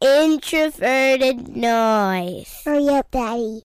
introverted 0.00 1.56
noise. 1.56 2.62
Oh, 2.66 2.70
Hurry 2.70 2.88
up, 2.88 3.10
Daddy. 3.10 3.62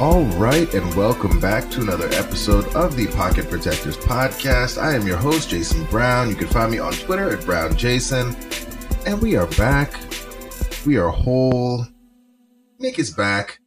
All 0.00 0.24
right, 0.24 0.74
and 0.74 0.92
welcome 0.96 1.38
back 1.38 1.70
to 1.70 1.80
another 1.80 2.08
episode 2.14 2.66
of 2.74 2.96
the 2.96 3.06
Pocket 3.06 3.48
Protectors 3.48 3.96
Podcast. 3.96 4.76
I 4.76 4.92
am 4.92 5.06
your 5.06 5.16
host, 5.16 5.50
Jason 5.50 5.84
Brown. 5.84 6.28
You 6.28 6.34
can 6.34 6.48
find 6.48 6.72
me 6.72 6.80
on 6.80 6.92
Twitter 6.94 7.30
at 7.30 7.44
BrownJason. 7.44 9.06
And 9.06 9.22
we 9.22 9.36
are 9.36 9.46
back. 9.46 9.94
We 10.84 10.96
are 10.96 11.10
whole. 11.10 11.86
Nick 12.80 12.98
is 12.98 13.12
back. 13.12 13.60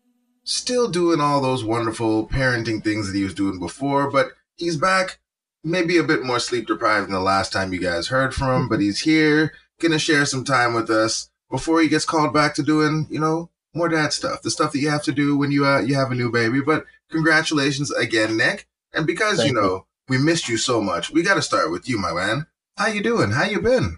Still 0.43 0.89
doing 0.89 1.21
all 1.21 1.39
those 1.39 1.63
wonderful 1.63 2.27
parenting 2.27 2.83
things 2.83 3.07
that 3.07 3.17
he 3.17 3.23
was 3.23 3.33
doing 3.33 3.57
before, 3.57 4.11
but 4.11 4.33
he's 4.57 4.75
back. 4.75 5.19
Maybe 5.63 5.97
a 5.97 6.03
bit 6.03 6.23
more 6.23 6.39
sleep 6.39 6.67
deprived 6.67 7.07
than 7.07 7.13
the 7.13 7.21
last 7.21 7.53
time 7.53 7.71
you 7.71 7.79
guys 7.79 8.09
heard 8.09 8.35
from 8.35 8.63
him, 8.63 8.67
but 8.67 8.81
he's 8.81 8.99
here, 8.99 9.53
gonna 9.79 9.97
share 9.97 10.25
some 10.25 10.43
time 10.43 10.73
with 10.73 10.89
us 10.89 11.29
before 11.49 11.79
he 11.79 11.87
gets 11.87 12.03
called 12.03 12.33
back 12.33 12.53
to 12.55 12.63
doing, 12.63 13.07
you 13.09 13.19
know, 13.21 13.49
more 13.77 13.89
dad 13.89 14.13
stuff, 14.13 14.41
the 14.41 14.51
stuff 14.51 14.71
that 14.71 14.79
you 14.79 14.89
have 14.89 15.03
to 15.03 15.11
do 15.11 15.37
when 15.37 15.51
you 15.51 15.65
uh, 15.65 15.79
you 15.79 15.95
have 15.95 16.11
a 16.11 16.15
new 16.15 16.31
baby. 16.31 16.61
But 16.61 16.85
congratulations 17.09 17.91
again, 17.91 18.37
Nick. 18.37 18.67
And 18.93 19.05
because 19.05 19.37
Thank 19.37 19.49
you 19.49 19.53
know 19.53 19.85
we 20.07 20.17
missed 20.17 20.49
you 20.49 20.57
so 20.57 20.81
much, 20.81 21.11
we 21.11 21.23
got 21.23 21.35
to 21.35 21.41
start 21.41 21.71
with 21.71 21.87
you, 21.87 21.97
my 21.97 22.13
man. 22.13 22.47
How 22.77 22.87
you 22.87 23.01
doing? 23.01 23.31
How 23.31 23.45
you 23.45 23.61
been? 23.61 23.97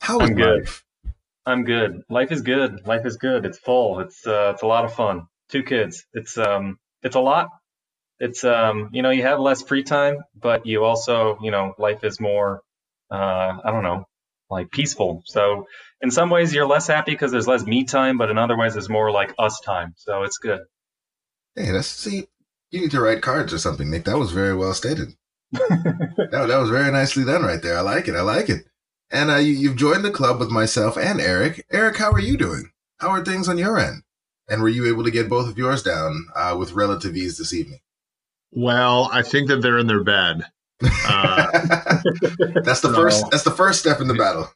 How 0.00 0.20
is 0.20 0.30
I'm 0.30 0.36
good. 0.36 0.60
life? 0.60 0.84
I'm 1.44 1.64
good. 1.64 2.02
Life 2.08 2.32
is 2.32 2.42
good. 2.42 2.86
Life 2.86 3.06
is 3.06 3.16
good. 3.16 3.46
It's 3.46 3.58
full. 3.58 4.00
It's 4.00 4.26
uh, 4.26 4.52
it's 4.54 4.62
a 4.62 4.66
lot 4.66 4.84
of 4.84 4.94
fun. 4.94 5.28
Two 5.48 5.62
kids. 5.62 6.06
It's 6.12 6.36
um 6.38 6.78
it's 7.02 7.16
a 7.16 7.20
lot. 7.20 7.50
It's 8.18 8.44
um 8.44 8.90
you 8.92 9.02
know 9.02 9.10
you 9.10 9.22
have 9.22 9.40
less 9.40 9.62
free 9.62 9.82
time, 9.82 10.24
but 10.34 10.66
you 10.66 10.84
also 10.84 11.38
you 11.42 11.50
know 11.50 11.74
life 11.78 12.04
is 12.04 12.20
more 12.20 12.62
uh 13.10 13.58
I 13.64 13.70
don't 13.70 13.82
know 13.82 14.06
like 14.50 14.70
peaceful. 14.70 15.22
So 15.26 15.66
in 16.00 16.10
some 16.10 16.30
ways 16.30 16.54
you're 16.54 16.66
less 16.66 16.86
happy 16.86 17.12
because 17.12 17.32
there's 17.32 17.48
less 17.48 17.64
me 17.64 17.84
time, 17.84 18.18
but 18.18 18.30
in 18.30 18.38
other 18.38 18.56
ways 18.56 18.76
it's 18.76 18.88
more 18.88 19.10
like 19.10 19.34
us 19.38 19.60
time. 19.60 19.94
So 19.96 20.22
it's 20.22 20.38
good. 20.38 20.60
Hey, 21.54 21.70
that's 21.72 21.86
see, 21.86 22.26
you 22.70 22.80
need 22.80 22.90
to 22.90 23.00
write 23.00 23.22
cards 23.22 23.52
or 23.52 23.58
something, 23.58 23.90
Nick. 23.90 24.04
That 24.04 24.18
was 24.18 24.32
very 24.32 24.54
well 24.54 24.74
stated. 24.74 25.14
that, 25.52 26.46
that 26.48 26.58
was 26.58 26.70
very 26.70 26.90
nicely 26.90 27.24
done 27.24 27.42
right 27.42 27.62
there. 27.62 27.78
I 27.78 27.80
like 27.80 28.08
it. 28.08 28.14
I 28.14 28.22
like 28.22 28.48
it. 28.48 28.66
And 29.10 29.30
uh, 29.30 29.36
you, 29.36 29.52
you've 29.52 29.76
joined 29.76 30.04
the 30.04 30.10
club 30.10 30.40
with 30.40 30.50
myself 30.50 30.96
and 30.96 31.20
Eric. 31.20 31.64
Eric, 31.70 31.96
how 31.96 32.10
are 32.10 32.20
you 32.20 32.36
doing? 32.36 32.70
How 32.98 33.08
are 33.10 33.24
things 33.24 33.48
on 33.48 33.58
your 33.58 33.78
end? 33.78 34.02
And 34.48 34.62
were 34.62 34.68
you 34.68 34.86
able 34.88 35.04
to 35.04 35.10
get 35.10 35.28
both 35.28 35.48
of 35.48 35.58
yours 35.58 35.82
down 35.82 36.26
uh, 36.34 36.56
with 36.58 36.72
relative 36.72 37.16
ease 37.16 37.38
this 37.38 37.52
evening? 37.52 37.80
Well, 38.52 39.08
I 39.12 39.22
think 39.22 39.48
that 39.48 39.60
they're 39.60 39.78
in 39.78 39.86
their 39.86 40.04
bed. 40.04 40.44
Uh, 40.82 41.46
that's 42.64 42.80
the 42.80 42.88
so- 42.88 42.94
first. 42.94 43.30
That's 43.30 43.44
the 43.44 43.50
first 43.50 43.80
step 43.80 44.00
in 44.00 44.08
the 44.08 44.14
battle. 44.14 44.48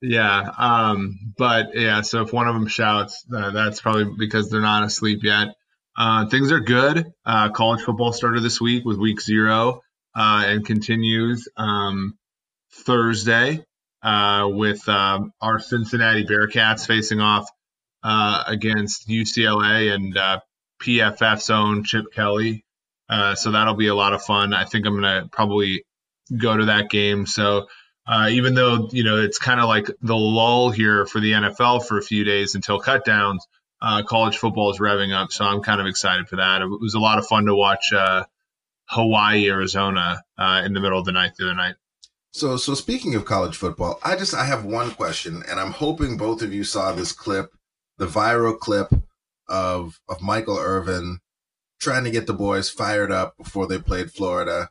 yeah. 0.00 0.50
Um, 0.56 1.32
but 1.36 1.74
yeah, 1.74 2.02
so 2.02 2.22
if 2.22 2.32
one 2.32 2.48
of 2.48 2.54
them 2.54 2.66
shouts, 2.66 3.24
uh, 3.34 3.50
that's 3.50 3.80
probably 3.80 4.14
because 4.18 4.50
they're 4.50 4.60
not 4.60 4.84
asleep 4.84 5.20
yet. 5.22 5.54
Uh, 5.96 6.26
things 6.26 6.50
are 6.50 6.60
good. 6.60 7.06
Uh, 7.24 7.50
college 7.50 7.82
football 7.82 8.12
started 8.12 8.42
this 8.42 8.60
week 8.60 8.84
with 8.84 8.98
week 8.98 9.20
zero 9.20 9.80
uh, 10.14 10.42
and 10.46 10.66
continues 10.66 11.48
um, 11.56 12.18
Thursday 12.72 13.64
uh, 14.02 14.48
with 14.50 14.88
um, 14.88 15.32
our 15.40 15.58
Cincinnati 15.60 16.24
Bearcats 16.24 16.86
facing 16.86 17.20
off 17.20 17.48
uh, 18.02 18.44
against 18.46 19.08
UCLA 19.08 19.94
and 19.94 20.16
uh, 20.16 20.40
PFF's 20.82 21.50
own 21.50 21.84
Chip 21.84 22.06
Kelly. 22.12 22.63
Uh, 23.08 23.34
so 23.34 23.50
that'll 23.50 23.74
be 23.74 23.88
a 23.88 23.94
lot 23.94 24.12
of 24.12 24.22
fun. 24.22 24.54
I 24.54 24.64
think 24.64 24.86
I'm 24.86 24.94
gonna 24.94 25.28
probably 25.30 25.84
go 26.36 26.56
to 26.56 26.66
that 26.66 26.90
game. 26.90 27.26
So 27.26 27.66
uh, 28.06 28.28
even 28.30 28.54
though 28.54 28.88
you 28.92 29.04
know 29.04 29.18
it's 29.18 29.38
kind 29.38 29.60
of 29.60 29.66
like 29.66 29.86
the 30.00 30.16
lull 30.16 30.70
here 30.70 31.06
for 31.06 31.20
the 31.20 31.32
NFL 31.32 31.86
for 31.86 31.98
a 31.98 32.02
few 32.02 32.24
days 32.24 32.54
until 32.54 32.80
cutdowns, 32.80 33.40
uh, 33.80 34.02
college 34.02 34.38
football 34.38 34.70
is 34.70 34.78
revving 34.78 35.14
up. 35.14 35.32
So 35.32 35.44
I'm 35.44 35.62
kind 35.62 35.80
of 35.80 35.86
excited 35.86 36.28
for 36.28 36.36
that. 36.36 36.62
It 36.62 36.66
was 36.66 36.94
a 36.94 37.00
lot 37.00 37.18
of 37.18 37.26
fun 37.26 37.46
to 37.46 37.54
watch 37.54 37.92
uh, 37.92 38.24
Hawaii, 38.86 39.48
Arizona 39.50 40.22
uh, 40.38 40.62
in 40.64 40.72
the 40.72 40.80
middle 40.80 40.98
of 40.98 41.04
the 41.04 41.12
night 41.12 41.32
the 41.36 41.44
other 41.44 41.54
night. 41.54 41.74
So, 42.32 42.56
so 42.56 42.74
speaking 42.74 43.14
of 43.14 43.24
college 43.24 43.56
football, 43.56 44.00
I 44.02 44.16
just 44.16 44.34
I 44.34 44.44
have 44.44 44.64
one 44.64 44.90
question, 44.90 45.42
and 45.48 45.60
I'm 45.60 45.70
hoping 45.70 46.16
both 46.16 46.42
of 46.42 46.52
you 46.52 46.64
saw 46.64 46.92
this 46.92 47.12
clip, 47.12 47.52
the 47.98 48.06
viral 48.06 48.58
clip 48.58 48.92
of 49.48 50.00
of 50.08 50.20
Michael 50.20 50.58
Irvin 50.58 51.20
trying 51.84 52.04
to 52.04 52.10
get 52.10 52.26
the 52.26 52.34
boys 52.34 52.68
fired 52.70 53.12
up 53.12 53.36
before 53.36 53.66
they 53.66 53.78
played 53.78 54.10
Florida. 54.10 54.70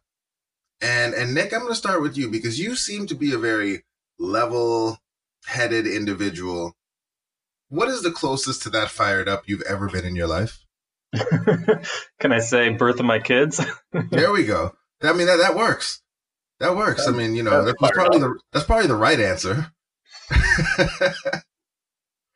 And 0.82 1.14
and 1.14 1.34
Nick, 1.34 1.54
I'm 1.54 1.62
going 1.62 1.72
to 1.72 1.76
start 1.76 2.02
with 2.02 2.18
you 2.18 2.30
because 2.30 2.60
you 2.60 2.76
seem 2.76 3.08
to 3.08 3.16
be 3.16 3.32
a 3.34 3.38
very 3.38 3.84
level-headed 4.20 5.88
individual. 5.88 6.74
What 7.70 7.88
is 7.88 8.04
the 8.04 8.12
closest 8.12 8.64
to 8.64 8.70
that 8.72 8.90
fired 8.90 9.30
up 9.30 9.44
you've 9.46 9.62
ever 9.62 9.88
been 9.88 10.06
in 10.06 10.16
your 10.16 10.28
life? 10.28 10.66
Can 12.20 12.32
I 12.32 12.40
say 12.40 12.70
birth 12.70 13.00
of 13.00 13.06
my 13.06 13.20
kids? 13.20 13.64
There 14.10 14.32
we 14.32 14.44
go. 14.44 14.74
I 15.04 15.14
mean 15.14 15.28
that 15.28 15.38
that 15.38 15.56
works. 15.56 16.02
That 16.60 16.76
works. 16.76 17.08
I 17.08 17.12
mean, 17.12 17.36
you 17.36 17.44
know, 17.44 17.64
That's 17.64 17.78
probably 17.92 18.20
the 18.20 18.40
that's 18.52 18.66
probably 18.66 18.88
the 18.88 18.96
right 18.96 19.20
answer. 19.20 19.68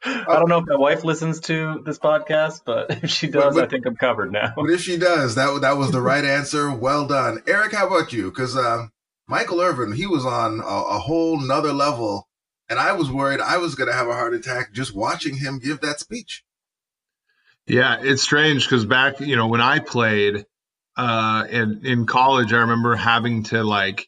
I 0.07 0.33
don't 0.39 0.49
know 0.49 0.59
if 0.59 0.65
my 0.67 0.75
wife 0.75 1.03
listens 1.03 1.39
to 1.41 1.81
this 1.85 1.99
podcast, 1.99 2.61
but 2.65 2.91
if 3.03 3.09
she 3.09 3.27
does, 3.27 3.55
but- 3.55 3.63
I 3.65 3.67
think 3.67 3.85
I'm 3.85 3.95
covered 3.95 4.31
now. 4.31 4.53
But 4.55 4.69
if 4.69 4.81
she 4.81 4.97
does, 4.97 5.35
that 5.35 5.61
that 5.61 5.77
was 5.77 5.91
the 5.91 6.01
right 6.01 6.23
answer. 6.25 6.71
Well 6.73 7.07
done, 7.07 7.41
Eric. 7.47 7.73
How 7.73 7.87
about 7.87 8.13
you? 8.13 8.25
Because 8.29 8.55
uh, 8.55 8.87
Michael 9.27 9.61
Irvin, 9.61 9.91
he 9.93 10.07
was 10.07 10.25
on 10.25 10.59
a, 10.59 10.63
a 10.63 10.99
whole 10.99 11.39
nother 11.39 11.73
level, 11.73 12.27
and 12.69 12.79
I 12.79 12.93
was 12.93 13.11
worried 13.11 13.39
I 13.41 13.57
was 13.57 13.75
going 13.75 13.89
to 13.89 13.95
have 13.95 14.07
a 14.07 14.13
heart 14.13 14.33
attack 14.33 14.73
just 14.73 14.95
watching 14.95 15.35
him 15.37 15.59
give 15.59 15.81
that 15.81 15.99
speech. 15.99 16.43
Yeah, 17.67 17.97
it's 18.01 18.21
strange 18.21 18.63
because 18.65 18.85
back, 18.85 19.19
you 19.19 19.35
know, 19.35 19.47
when 19.47 19.61
I 19.61 19.79
played 19.79 20.45
uh, 20.95 21.45
in 21.49 21.81
in 21.85 22.05
college, 22.05 22.53
I 22.53 22.59
remember 22.59 22.95
having 22.95 23.43
to 23.43 23.63
like, 23.63 24.07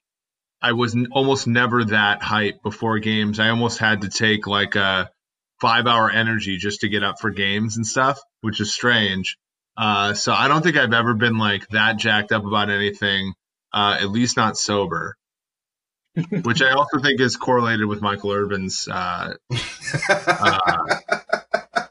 I 0.62 0.72
was 0.72 0.96
n- 0.96 1.08
almost 1.12 1.46
never 1.46 1.84
that 1.86 2.24
hype 2.24 2.64
before 2.64 3.00
games. 3.00 3.40
I 3.40 3.50
almost 3.50 3.78
had 3.80 4.02
to 4.02 4.10
take 4.10 4.48
like 4.48 4.76
a 4.76 5.12
five 5.60 5.88
hour 5.88 6.10
energy 6.10 6.58
just 6.58 6.82
to 6.82 6.90
get 6.90 7.04
up 7.04 7.20
for 7.20 7.30
games 7.30 7.78
and 7.78 7.86
stuff, 7.86 8.20
which 8.42 8.60
is 8.60 8.74
strange. 8.74 9.38
Uh, 9.78 10.14
so 10.14 10.34
I 10.34 10.48
don't 10.48 10.62
think 10.62 10.78
I've 10.78 10.94
ever 10.94 11.14
been 11.14 11.38
like 11.38 11.68
that 11.70 11.98
jacked 11.98 12.32
up 12.32 12.46
about 12.46 12.70
anything, 12.70 13.34
uh, 13.74 13.98
at 14.02 14.10
least 14.10 14.38
not 14.38 14.58
sober. 14.58 15.16
which 16.44 16.62
I 16.62 16.72
also 16.72 17.00
think 17.00 17.22
is 17.22 17.38
correlated 17.38 17.86
with 17.86 18.02
Michael 18.02 18.32
Irvin's, 18.32 18.88
uh, 18.88 19.36
uh, 20.10 20.78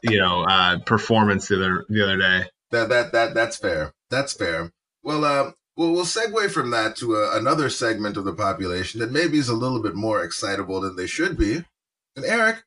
you 0.03 0.19
know, 0.19 0.43
uh, 0.43 0.79
performance 0.79 1.47
the 1.47 1.55
other 1.55 1.85
the 1.89 2.03
other 2.03 2.17
day. 2.17 2.49
That 2.71 2.89
that 2.89 3.11
that 3.13 3.33
that's 3.33 3.57
fair. 3.57 3.93
That's 4.09 4.33
fair. 4.33 4.71
Well, 5.03 5.23
uh, 5.23 5.51
we'll 5.75 5.93
we'll 5.93 6.05
segue 6.05 6.51
from 6.51 6.71
that 6.71 6.95
to 6.97 7.15
a, 7.15 7.37
another 7.37 7.69
segment 7.69 8.17
of 8.17 8.25
the 8.25 8.33
population 8.33 8.99
that 8.99 9.11
maybe 9.11 9.37
is 9.37 9.49
a 9.49 9.55
little 9.55 9.81
bit 9.81 9.95
more 9.95 10.23
excitable 10.23 10.81
than 10.81 10.95
they 10.95 11.07
should 11.07 11.37
be. 11.37 11.63
And 12.15 12.25
Eric, 12.25 12.63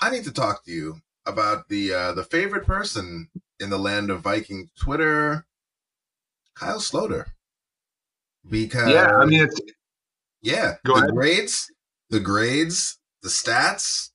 I 0.00 0.10
need 0.10 0.24
to 0.24 0.32
talk 0.32 0.64
to 0.64 0.70
you 0.70 1.00
about 1.26 1.68
the 1.68 1.92
uh, 1.92 2.12
the 2.12 2.24
favorite 2.24 2.66
person 2.66 3.28
in 3.58 3.70
the 3.70 3.78
land 3.78 4.10
of 4.10 4.20
Viking 4.22 4.70
Twitter, 4.78 5.46
Kyle 6.54 6.78
Sloter. 6.78 7.26
Because 8.48 8.92
Yeah, 8.92 9.16
I 9.16 9.24
mean, 9.26 9.42
it's 9.44 9.60
yeah, 10.42 10.76
Go 10.84 10.94
the 10.94 11.00
ahead. 11.00 11.14
grades, 11.14 11.70
the 12.08 12.20
grades, 12.20 12.98
the 13.22 13.28
stats, 13.28 14.10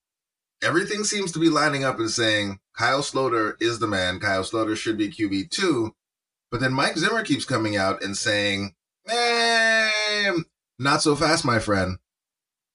everything 0.63 1.03
seems 1.03 1.31
to 1.33 1.39
be 1.39 1.49
lining 1.49 1.83
up 1.83 1.99
and 1.99 2.09
saying 2.09 2.59
Kyle 2.77 3.01
Sloter 3.01 3.53
is 3.61 3.79
the 3.79 3.87
man. 3.87 4.19
Kyle 4.19 4.43
Sloter 4.43 4.75
should 4.75 4.97
be 4.97 5.09
QB 5.09 5.51
two. 5.51 5.93
But 6.51 6.61
then 6.61 6.73
Mike 6.73 6.97
Zimmer 6.97 7.23
keeps 7.23 7.45
coming 7.45 7.75
out 7.75 8.03
and 8.03 8.15
saying, 8.17 8.75
eh, 9.09 10.31
not 10.79 11.01
so 11.01 11.15
fast, 11.15 11.43
my 11.45 11.59
friend. 11.59 11.97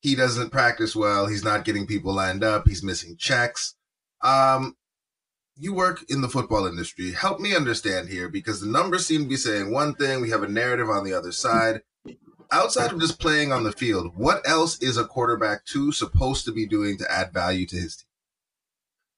He 0.00 0.14
doesn't 0.14 0.50
practice 0.50 0.96
well. 0.96 1.26
He's 1.26 1.44
not 1.44 1.64
getting 1.64 1.86
people 1.86 2.14
lined 2.14 2.42
up. 2.42 2.66
He's 2.66 2.82
missing 2.82 3.16
checks. 3.18 3.74
Um, 4.22 4.76
you 5.56 5.74
work 5.74 6.04
in 6.08 6.22
the 6.22 6.28
football 6.28 6.66
industry. 6.66 7.12
Help 7.12 7.38
me 7.38 7.54
understand 7.54 8.08
here 8.08 8.28
because 8.28 8.60
the 8.60 8.66
numbers 8.66 9.06
seem 9.06 9.22
to 9.22 9.28
be 9.28 9.36
saying 9.36 9.70
one 9.70 9.94
thing. 9.94 10.20
We 10.20 10.30
have 10.30 10.42
a 10.42 10.48
narrative 10.48 10.88
on 10.88 11.04
the 11.04 11.12
other 11.12 11.32
side 11.32 11.82
outside 12.50 12.92
of 12.92 13.00
just 13.00 13.20
playing 13.20 13.52
on 13.52 13.64
the 13.64 13.72
field, 13.72 14.12
what 14.16 14.46
else 14.46 14.78
is 14.82 14.96
a 14.96 15.04
quarterback 15.04 15.64
two 15.64 15.92
supposed 15.92 16.44
to 16.44 16.52
be 16.52 16.66
doing 16.66 16.98
to 16.98 17.10
add 17.10 17.32
value 17.32 17.66
to 17.66 17.76
his 17.76 17.96
team? 17.96 18.06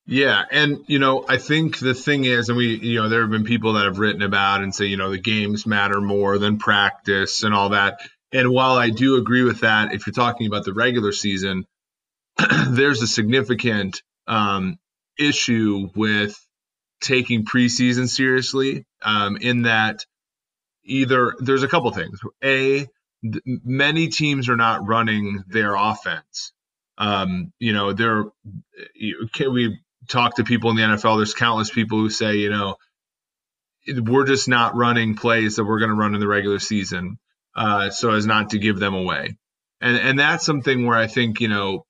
Yeah, 0.05 0.43
and 0.50 0.84
you 0.88 0.99
know, 0.99 1.25
I 1.29 1.38
think 1.38 1.79
the 1.79 1.94
thing 1.94 2.25
is, 2.25 2.49
and 2.49 2.58
we, 2.58 2.76
you 2.76 3.00
know, 3.00 3.08
there 3.08 3.20
have 3.20 3.31
been 3.31 3.44
people 3.44 3.75
that 3.75 3.84
have 3.84 4.00
written 4.00 4.23
about 4.23 4.62
and 4.62 4.75
say, 4.75 4.87
you 4.87 4.96
know, 4.96 5.11
the 5.11 5.19
games 5.19 5.64
matter 5.64 6.00
more 6.00 6.38
than 6.38 6.58
practice 6.58 7.44
and 7.44 7.55
all 7.55 7.69
that. 7.69 8.00
And 8.32 8.50
while 8.50 8.76
I 8.76 8.90
do 8.90 9.17
agree 9.17 9.43
with 9.43 9.61
that, 9.61 9.93
if 9.93 10.06
you're 10.06 10.14
talking 10.14 10.46
about 10.46 10.64
the 10.64 10.73
regular 10.73 11.12
season, 11.12 11.64
there's 12.69 13.02
a 13.02 13.06
significant 13.06 14.02
um, 14.26 14.79
issue 15.19 15.90
with 15.94 16.38
taking 17.00 17.44
preseason 17.44 18.08
seriously. 18.08 18.87
Um, 19.02 19.37
in 19.37 19.62
that, 19.62 20.06
either 20.84 21.34
there's 21.38 21.62
a 21.62 21.69
couple 21.69 21.90
things. 21.90 22.20
A, 22.43 22.87
th- 23.23 23.43
many 23.44 24.08
teams 24.08 24.49
are 24.49 24.56
not 24.56 24.87
running 24.87 25.43
their 25.49 25.75
offense. 25.75 26.52
Um, 26.99 27.52
you 27.58 27.73
know, 27.73 27.93
there. 27.93 28.25
Can 29.32 29.52
we 29.52 29.79
talk 30.08 30.37
to 30.37 30.44
people 30.44 30.70
in 30.70 30.76
the 30.76 30.82
NFL? 30.82 31.19
There's 31.19 31.34
countless 31.34 31.70
people 31.70 31.99
who 31.99 32.11
say, 32.11 32.37
you 32.37 32.50
know, 32.50 32.76
we're 33.88 34.26
just 34.26 34.49
not 34.49 34.76
running 34.76 35.17
plays 35.17 35.56
that 35.56 35.64
we're 35.64 35.81
going 35.81 35.90
to 35.90 35.96
run 35.96 36.14
in 36.14 36.20
the 36.20 36.29
regular 36.29 36.58
season, 36.58 37.19
uh, 37.54 37.90
so 37.90 38.12
as 38.12 38.26
not 38.26 38.50
to 38.50 38.58
give 38.58 38.78
them 38.78 38.94
away. 38.94 39.37
And 39.81 39.96
and 39.96 40.19
that's 40.19 40.44
something 40.44 40.87
where 40.87 40.96
I 40.96 41.06
think 41.06 41.40
you 41.40 41.49
know 41.49 41.84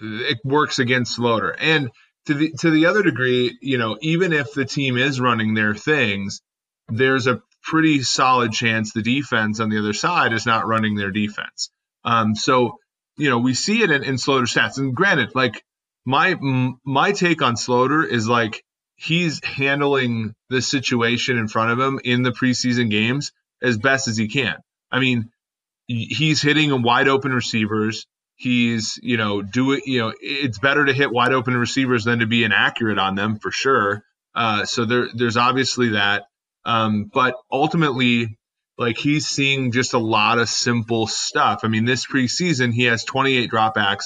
it 0.00 0.38
works 0.44 0.78
against 0.78 1.18
Sloter. 1.18 1.54
And 1.58 1.90
to 2.26 2.34
the 2.34 2.52
to 2.60 2.70
the 2.70 2.86
other 2.86 3.02
degree, 3.02 3.58
you 3.60 3.78
know, 3.78 3.98
even 4.00 4.32
if 4.32 4.52
the 4.52 4.64
team 4.64 4.96
is 4.96 5.20
running 5.20 5.54
their 5.54 5.74
things, 5.74 6.40
there's 6.88 7.26
a 7.26 7.42
pretty 7.62 8.02
solid 8.02 8.52
chance 8.52 8.92
the 8.92 9.02
defense 9.02 9.60
on 9.60 9.68
the 9.68 9.78
other 9.78 9.92
side 9.92 10.32
is 10.32 10.46
not 10.46 10.66
running 10.66 10.94
their 10.94 11.10
defense. 11.10 11.70
Um, 12.04 12.34
so 12.34 12.78
you 13.18 13.28
know, 13.28 13.38
we 13.38 13.52
see 13.52 13.82
it 13.82 13.90
in, 13.90 14.04
in 14.04 14.14
Sloter 14.14 14.42
stats. 14.42 14.78
And 14.78 14.94
granted, 14.94 15.34
like 15.34 15.62
my 16.06 16.36
my 16.84 17.12
take 17.12 17.42
on 17.42 17.56
Sloter 17.56 18.06
is 18.06 18.28
like 18.28 18.62
he's 18.94 19.44
handling 19.44 20.34
the 20.48 20.62
situation 20.62 21.36
in 21.36 21.48
front 21.48 21.72
of 21.72 21.80
him 21.80 22.00
in 22.02 22.22
the 22.22 22.32
preseason 22.32 22.90
games 22.90 23.32
as 23.62 23.78
best 23.78 24.08
as 24.08 24.16
he 24.16 24.28
can. 24.28 24.56
I 24.90 25.00
mean, 25.00 25.30
he's 25.86 26.42
hitting 26.42 26.82
wide 26.82 27.08
open 27.08 27.32
receivers. 27.32 28.06
He's, 28.36 28.98
you 29.02 29.16
know, 29.16 29.42
doing, 29.42 29.82
you 29.84 30.00
know, 30.00 30.14
it's 30.20 30.58
better 30.58 30.84
to 30.84 30.92
hit 30.92 31.10
wide 31.10 31.32
open 31.32 31.56
receivers 31.56 32.04
than 32.04 32.20
to 32.20 32.26
be 32.26 32.44
inaccurate 32.44 32.98
on 32.98 33.14
them 33.14 33.38
for 33.38 33.50
sure. 33.50 34.04
Uh, 34.34 34.64
so 34.64 34.84
there, 34.84 35.08
there's 35.14 35.36
obviously 35.36 35.90
that. 35.90 36.26
Um, 36.64 37.10
but 37.12 37.34
ultimately, 37.50 38.38
like 38.76 38.96
he's 38.96 39.26
seeing 39.26 39.72
just 39.72 39.94
a 39.94 39.98
lot 39.98 40.38
of 40.38 40.48
simple 40.48 41.06
stuff. 41.08 41.60
I 41.64 41.68
mean, 41.68 41.84
this 41.84 42.06
preseason, 42.06 42.72
he 42.72 42.84
has 42.84 43.04
28 43.04 43.50
dropbacks. 43.50 44.04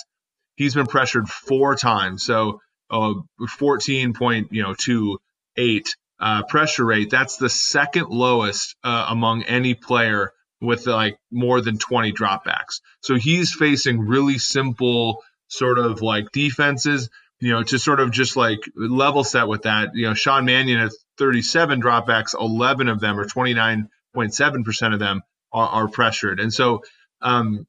He's 0.56 0.74
been 0.74 0.86
pressured 0.86 1.28
four 1.28 1.76
times. 1.76 2.22
So, 2.24 2.60
uh, 2.90 3.14
14 3.48 4.14
point, 4.14 4.48
you 4.52 4.62
know, 4.62 4.74
two, 4.74 5.18
eight, 5.56 5.96
uh, 6.22 6.44
pressure 6.44 6.84
rate. 6.84 7.10
That's 7.10 7.36
the 7.36 7.50
second 7.50 8.08
lowest, 8.08 8.76
uh, 8.84 9.06
among 9.08 9.42
any 9.42 9.74
player 9.74 10.32
with 10.60 10.86
like 10.86 11.18
more 11.32 11.60
than 11.60 11.78
20 11.78 12.12
dropbacks. 12.12 12.80
So 13.00 13.16
he's 13.16 13.52
facing 13.52 13.98
really 13.98 14.38
simple 14.38 15.24
sort 15.48 15.80
of 15.80 16.00
like 16.00 16.30
defenses, 16.32 17.10
you 17.40 17.50
know, 17.50 17.64
to 17.64 17.76
sort 17.76 17.98
of 17.98 18.12
just 18.12 18.36
like 18.36 18.60
level 18.76 19.24
set 19.24 19.48
with 19.48 19.62
that. 19.62 19.90
You 19.94 20.06
know, 20.06 20.14
Sean 20.14 20.44
Mannion 20.44 20.78
has 20.78 20.96
37 21.18 21.82
dropbacks, 21.82 22.40
11 22.40 22.88
of 22.88 23.00
them 23.00 23.18
or 23.18 23.24
29.7% 23.24 24.94
of 24.94 25.00
them 25.00 25.22
are, 25.52 25.68
are 25.68 25.88
pressured. 25.88 26.38
And 26.38 26.54
so, 26.54 26.84
um, 27.20 27.66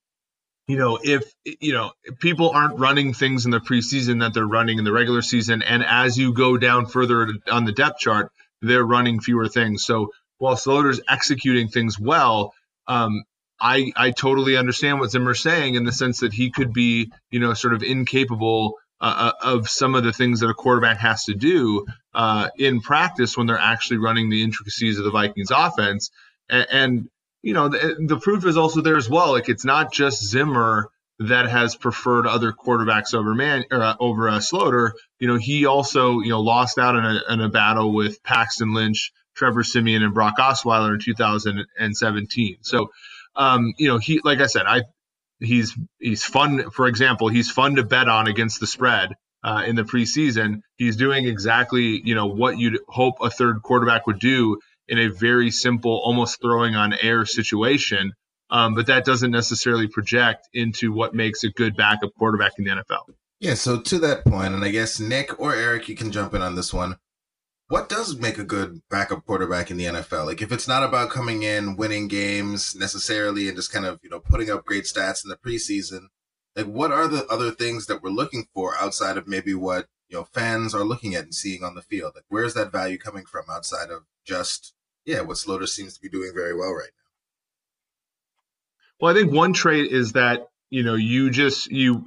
you 0.68 0.78
know, 0.78 0.98
if 1.02 1.30
you 1.44 1.74
know 1.74 1.92
people 2.20 2.52
aren't 2.52 2.80
running 2.80 3.14
things 3.14 3.46
in 3.46 3.52
the 3.52 3.60
preseason 3.60 4.22
that 4.22 4.34
they're 4.34 4.48
running 4.48 4.78
in 4.78 4.86
the 4.86 4.94
regular 4.94 5.22
season, 5.22 5.62
and 5.62 5.84
as 5.84 6.18
you 6.18 6.34
go 6.34 6.56
down 6.58 6.86
further 6.86 7.28
on 7.52 7.66
the 7.66 7.74
depth 7.74 8.00
chart, 8.00 8.32
they're 8.64 8.84
running 8.84 9.20
fewer 9.20 9.48
things. 9.48 9.86
So 9.86 10.12
while 10.40 10.58
Sloter's 10.58 11.02
executing 11.08 11.68
things 11.68 12.00
well, 12.00 12.54
um, 12.88 13.24
I 13.60 13.92
I 13.96 14.12
totally 14.12 14.58
understand 14.58 15.00
what 15.00 15.12
Zimmer's 15.12 15.42
saying 15.42 15.76
in 15.76 15.86
the 15.86 15.92
sense 15.92 16.20
that 16.22 16.34
he 16.34 16.50
could 16.50 16.74
be, 16.74 17.12
you 17.30 17.40
know, 17.40 17.54
sort 17.54 17.74
of 17.74 17.84
incapable 17.84 18.76
uh, 19.00 19.32
uh, 19.44 19.54
of 19.56 19.70
some 19.70 19.96
of 19.96 20.04
the 20.04 20.14
things 20.14 20.40
that 20.40 20.50
a 20.50 20.54
quarterback 20.54 20.98
has 20.98 21.26
to 21.26 21.34
do 21.34 21.86
uh, 22.14 22.50
in 22.58 22.80
practice 22.80 23.38
when 23.38 23.48
they're 23.48 23.58
actually 23.58 23.98
running 23.98 24.30
the 24.30 24.44
intricacies 24.44 24.98
of 24.98 25.04
the 25.04 25.12
Vikings 25.12 25.52
offense. 25.52 26.10
And, 26.50 26.68
and 26.72 27.10
you 27.42 27.54
know, 27.54 27.68
the, 27.68 27.98
the, 28.00 28.18
proof 28.18 28.46
is 28.46 28.56
also 28.56 28.82
there 28.82 28.96
as 28.96 29.10
well. 29.10 29.32
Like 29.32 29.50
it's 29.50 29.66
not 29.66 29.92
just 29.92 30.24
Zimmer 30.24 30.90
that 31.20 31.48
has 31.48 31.76
preferred 31.76 32.28
other 32.28 32.52
quarterbacks 32.52 33.14
over 33.14 33.34
man 33.34 33.64
uh, 33.72 33.96
over 34.00 34.28
a 34.28 34.38
Sloter. 34.38 34.92
You 35.20 35.28
know, 35.28 35.38
he 35.38 35.66
also 35.66 36.20
you 36.20 36.30
know 36.30 36.42
lost 36.42 36.78
out 36.78 36.96
in 36.96 37.06
a, 37.06 37.22
in 37.30 37.42
a 37.42 37.50
battle 37.50 37.94
with 37.94 38.24
Paxton 38.24 38.74
Lynch 38.74 39.12
Trevor 39.36 39.64
Siemian 39.64 40.04
and 40.04 40.14
Brock 40.14 40.38
Osweiler 40.38 40.94
in 40.94 41.00
2017. 41.00 42.58
So, 42.62 42.92
um, 43.36 43.74
you 43.78 43.88
know, 43.88 43.98
he 43.98 44.22
like 44.24 44.40
I 44.40 44.48
said, 44.48 44.66
I 44.66 44.84
he's 45.40 45.78
he's 46.00 46.24
fun. 46.24 46.70
For 46.72 46.88
example, 46.88 47.30
he's 47.30 47.50
fun 47.50 47.76
to 47.76 47.84
bet 47.84 48.08
on 48.08 48.28
against 48.28 48.60
the 48.60 48.68
spread 48.68 49.16
uh, 49.44 49.64
in 49.66 49.76
the 49.76 49.84
preseason. 49.84 50.62
He's 50.78 50.96
doing 50.96 51.28
exactly 51.28 52.02
you 52.04 52.16
know 52.16 52.28
what 52.28 52.58
you'd 52.58 52.80
hope 52.88 53.16
a 53.22 53.30
third 53.30 53.62
quarterback 53.62 54.08
would 54.08 54.20
do 54.20 54.60
in 54.88 55.00
a 55.00 55.08
very 55.08 55.52
simple, 55.52 56.02
almost 56.04 56.42
throwing 56.42 56.76
on 56.76 56.94
air 56.94 57.26
situation. 57.26 58.14
Um, 58.54 58.76
but 58.76 58.88
that 58.88 59.04
doesn't 59.04 59.32
necessarily 59.32 59.88
project 59.88 60.48
into 60.54 60.94
what 60.94 61.14
makes 61.14 61.44
a 61.44 61.50
good 61.50 61.76
backup 61.76 62.12
quarterback 62.18 62.54
in 62.58 62.64
the 62.64 62.72
NFL. 62.72 63.14
Yeah. 63.40 63.56
So 63.56 63.82
to 63.82 64.00
that 64.00 64.24
point, 64.24 64.54
and 64.54 64.64
I 64.64 64.70
guess 64.70 65.00
Nick 65.00 65.38
or 65.40 65.54
Eric, 65.54 65.90
you 65.90 65.96
can 65.96 66.12
jump 66.12 66.34
in 66.34 66.42
on 66.42 66.56
this 66.56 66.74
one 66.74 66.98
what 67.74 67.90
does 67.90 68.20
make 68.20 68.38
a 68.38 68.44
good 68.44 68.82
backup 68.92 69.26
quarterback 69.26 69.72
in 69.72 69.78
the 69.78 69.86
NFL? 69.86 70.28
Like 70.28 70.44
if 70.44 70.52
it's 70.52 70.68
not 70.68 70.84
about 70.84 71.10
coming 71.10 71.42
in, 71.42 71.76
winning 71.76 72.08
games 72.08 72.76
necessarily, 72.76 73.48
and 73.48 73.58
just 73.58 73.72
kind 73.72 73.86
of 73.86 74.00
you 74.04 74.12
know 74.12 74.20
putting 74.20 74.52
up 74.52 74.64
great 74.64 74.84
stats 74.84 75.24
in 75.24 75.30
the 75.30 75.38
preseason, 75.38 76.08
like 76.56 76.68
what 76.68 76.92
are 76.92 77.08
the 77.08 77.26
other 77.28 77.50
things 77.50 77.88
that 77.88 78.04
we're 78.04 78.10
looking 78.10 78.46
for 78.54 78.76
outside 78.78 79.18
of 79.18 79.28
maybe 79.28 79.54
what 79.54 79.88
you 80.08 80.16
know 80.16 80.24
fans 80.24 80.76
are 80.76 80.84
looking 80.84 81.16
at 81.16 81.24
and 81.24 81.34
seeing 81.34 81.64
on 81.64 81.76
the 81.76 81.82
field? 81.82 82.14
Like 82.14 82.26
where's 82.28 82.54
that 82.54 82.72
value 82.72 82.98
coming 83.00 83.26
from 83.26 83.46
outside 83.50 83.90
of 83.90 84.04
just 84.26 84.74
yeah 85.06 85.22
what 85.22 85.38
Sloter 85.38 85.68
seems 85.68 85.96
to 85.96 86.02
be 86.02 86.10
doing 86.10 86.32
very 86.36 86.56
well 86.56 86.74
right 86.74 86.92
now? 86.96 87.03
Well, 89.04 89.14
I 89.14 89.20
think 89.20 89.34
one 89.34 89.52
trait 89.52 89.92
is 89.92 90.14
that 90.14 90.48
you 90.70 90.84
know 90.84 90.96
you 90.96 91.30
just 91.30 91.70
you 91.70 92.06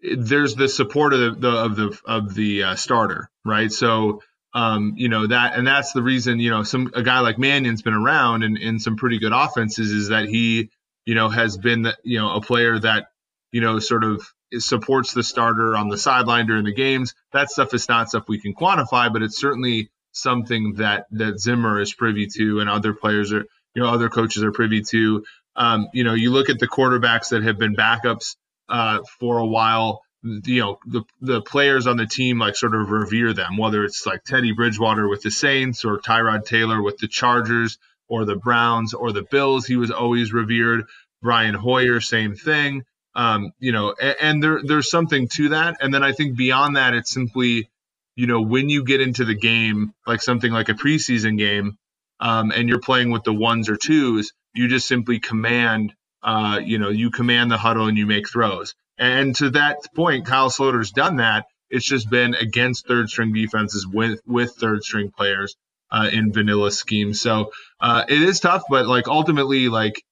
there's 0.00 0.54
the 0.54 0.68
support 0.68 1.12
of 1.12 1.40
the, 1.40 1.50
of 1.50 1.74
the 1.74 1.98
of 2.04 2.34
the 2.36 2.62
uh, 2.62 2.74
starter, 2.76 3.28
right? 3.44 3.72
So 3.72 4.22
um, 4.54 4.94
you 4.96 5.08
know 5.08 5.26
that, 5.26 5.58
and 5.58 5.66
that's 5.66 5.90
the 5.90 6.02
reason 6.04 6.38
you 6.38 6.50
know 6.50 6.62
some 6.62 6.92
a 6.94 7.02
guy 7.02 7.18
like 7.18 7.36
Mannion's 7.36 7.82
been 7.82 7.94
around 7.94 8.44
and 8.44 8.56
in 8.56 8.78
some 8.78 8.94
pretty 8.94 9.18
good 9.18 9.32
offenses 9.32 9.90
is 9.90 10.10
that 10.10 10.28
he 10.28 10.70
you 11.04 11.16
know 11.16 11.30
has 11.30 11.58
been 11.58 11.82
the, 11.82 11.96
you 12.04 12.20
know 12.20 12.32
a 12.32 12.40
player 12.40 12.78
that 12.78 13.08
you 13.50 13.60
know 13.60 13.80
sort 13.80 14.04
of 14.04 14.24
supports 14.52 15.14
the 15.14 15.24
starter 15.24 15.74
on 15.74 15.88
the 15.88 15.98
sideline 15.98 16.46
during 16.46 16.64
the 16.64 16.72
games. 16.72 17.12
That 17.32 17.50
stuff 17.50 17.74
is 17.74 17.88
not 17.88 18.08
stuff 18.08 18.28
we 18.28 18.40
can 18.40 18.54
quantify, 18.54 19.12
but 19.12 19.22
it's 19.22 19.36
certainly 19.40 19.90
something 20.12 20.74
that 20.74 21.06
that 21.10 21.40
Zimmer 21.40 21.80
is 21.80 21.92
privy 21.92 22.28
to, 22.36 22.60
and 22.60 22.70
other 22.70 22.94
players 22.94 23.32
are 23.32 23.44
you 23.74 23.82
know 23.82 23.88
other 23.88 24.08
coaches 24.08 24.44
are 24.44 24.52
privy 24.52 24.82
to. 24.90 25.24
Um, 25.58 25.88
you 25.92 26.04
know, 26.04 26.14
you 26.14 26.30
look 26.30 26.48
at 26.48 26.58
the 26.58 26.68
quarterbacks 26.68 27.30
that 27.30 27.42
have 27.42 27.58
been 27.58 27.76
backups 27.76 28.36
uh, 28.70 29.00
for 29.18 29.38
a 29.38 29.46
while 29.46 30.02
you 30.22 30.60
know 30.60 30.78
the 30.86 31.02
the 31.20 31.40
players 31.40 31.86
on 31.86 31.96
the 31.96 32.06
team 32.06 32.38
like 32.38 32.56
sort 32.56 32.74
of 32.74 32.90
revere 32.90 33.32
them 33.32 33.56
whether 33.56 33.84
it's 33.84 34.04
like 34.04 34.24
Teddy 34.24 34.52
Bridgewater 34.52 35.08
with 35.08 35.22
the 35.22 35.30
Saints 35.30 35.84
or 35.84 35.98
Tyrod 35.98 36.44
Taylor 36.44 36.82
with 36.82 36.98
the 36.98 37.08
Chargers 37.08 37.78
or 38.08 38.24
the 38.24 38.36
Browns 38.36 38.94
or 38.94 39.12
the 39.12 39.22
Bills 39.22 39.66
he 39.66 39.76
was 39.76 39.90
always 39.90 40.32
revered. 40.32 40.86
Brian 41.22 41.54
Hoyer 41.54 42.00
same 42.00 42.34
thing. 42.34 42.84
Um, 43.14 43.52
you 43.60 43.72
know 43.72 43.94
and, 44.00 44.16
and 44.20 44.42
there 44.42 44.60
there's 44.64 44.90
something 44.90 45.28
to 45.34 45.50
that. 45.50 45.76
And 45.80 45.94
then 45.94 46.02
I 46.02 46.12
think 46.12 46.36
beyond 46.36 46.76
that 46.76 46.94
it's 46.94 47.12
simply 47.12 47.70
you 48.16 48.26
know 48.26 48.40
when 48.40 48.68
you 48.68 48.84
get 48.84 49.00
into 49.00 49.24
the 49.24 49.36
game 49.36 49.94
like 50.06 50.20
something 50.20 50.50
like 50.50 50.68
a 50.68 50.74
preseason 50.74 51.38
game 51.38 51.78
um, 52.18 52.50
and 52.50 52.68
you're 52.68 52.80
playing 52.80 53.12
with 53.12 53.22
the 53.22 53.32
ones 53.32 53.68
or 53.68 53.76
twos 53.76 54.32
you 54.58 54.68
just 54.68 54.88
simply 54.88 55.18
command 55.20 55.94
uh, 56.22 56.60
you 56.62 56.78
know 56.78 56.88
you 56.90 57.10
command 57.10 57.50
the 57.50 57.58
huddle 57.58 57.86
and 57.86 57.96
you 57.96 58.06
make 58.06 58.28
throws 58.28 58.74
and 58.98 59.34
to 59.36 59.50
that 59.50 59.78
point, 59.94 60.26
Kyle 60.26 60.50
Sloter's 60.50 60.90
done 60.90 61.16
that. 61.16 61.46
It's 61.70 61.86
just 61.86 62.10
been 62.10 62.34
against 62.34 62.86
third 62.86 63.08
string 63.08 63.32
defenses 63.32 63.86
with 63.86 64.20
with 64.26 64.52
third 64.52 64.82
string 64.82 65.10
players 65.10 65.54
uh, 65.90 66.08
in 66.12 66.32
vanilla 66.32 66.70
schemes. 66.70 67.20
So 67.20 67.52
uh, 67.80 68.04
it 68.08 68.20
is 68.20 68.40
tough, 68.40 68.64
but 68.68 68.86
like 68.86 69.06
ultimately, 69.06 69.68
like 69.68 70.02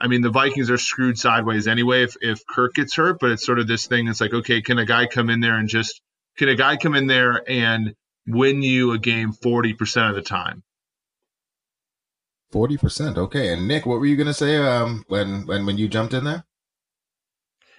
I 0.00 0.06
mean, 0.06 0.22
the 0.22 0.30
Vikings 0.30 0.70
are 0.70 0.78
screwed 0.78 1.18
sideways 1.18 1.68
anyway 1.68 2.04
if 2.04 2.16
if 2.22 2.46
Kirk 2.46 2.74
gets 2.74 2.94
hurt. 2.94 3.18
But 3.20 3.32
it's 3.32 3.44
sort 3.44 3.58
of 3.58 3.66
this 3.66 3.86
thing. 3.86 4.08
It's 4.08 4.20
like, 4.20 4.32
okay, 4.32 4.62
can 4.62 4.78
a 4.78 4.86
guy 4.86 5.06
come 5.06 5.28
in 5.28 5.40
there 5.40 5.56
and 5.56 5.68
just 5.68 6.00
can 6.38 6.48
a 6.48 6.54
guy 6.54 6.76
come 6.76 6.94
in 6.94 7.06
there 7.06 7.42
and 7.46 7.94
win 8.26 8.62
you 8.62 8.92
a 8.92 8.98
game 8.98 9.32
forty 9.32 9.74
percent 9.74 10.08
of 10.08 10.14
the 10.14 10.22
time? 10.22 10.62
Forty 12.52 12.76
percent, 12.76 13.16
okay. 13.16 13.52
And 13.52 13.66
Nick, 13.66 13.86
what 13.86 13.98
were 13.98 14.06
you 14.06 14.16
gonna 14.16 14.34
say 14.34 14.58
um, 14.58 15.04
when 15.08 15.46
when 15.46 15.64
when 15.64 15.78
you 15.78 15.88
jumped 15.88 16.12
in 16.12 16.24
there? 16.24 16.44